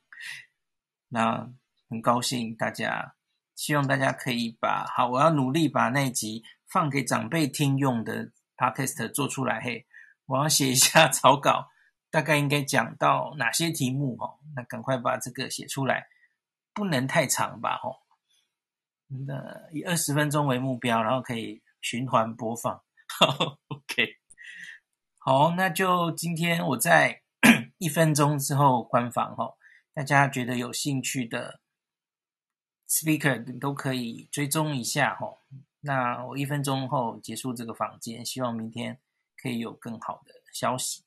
[1.08, 1.50] 那
[1.88, 3.16] 很高兴大家，
[3.56, 9.86] 希望大家可以把好，我要努力把那一集放给长辈听用的 Podcast 做出来嘿。
[10.32, 11.68] 我要写一下草稿，
[12.10, 14.38] 大概应该讲到哪些题目哦？
[14.56, 16.06] 那赶快把这个写出来，
[16.72, 17.78] 不能太长吧？
[17.82, 18.00] 哦，
[19.26, 22.82] 那以二十分钟为目标，然后可以循环播放。
[23.06, 24.16] 好 OK，
[25.18, 27.20] 好，那就今天我在
[27.76, 29.58] 一分钟之后关房哦。
[29.92, 31.60] 大家觉得有兴趣的
[32.88, 35.40] speaker 都可以追踪一下哦。
[35.80, 38.98] 那我一分钟后结束这个房间，希望明天。
[39.42, 41.02] 可以有更好的消息。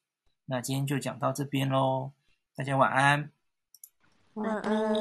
[0.46, 2.12] 那今天就讲到这边喽，
[2.56, 3.32] 大家晚安。
[4.34, 4.86] 晚安。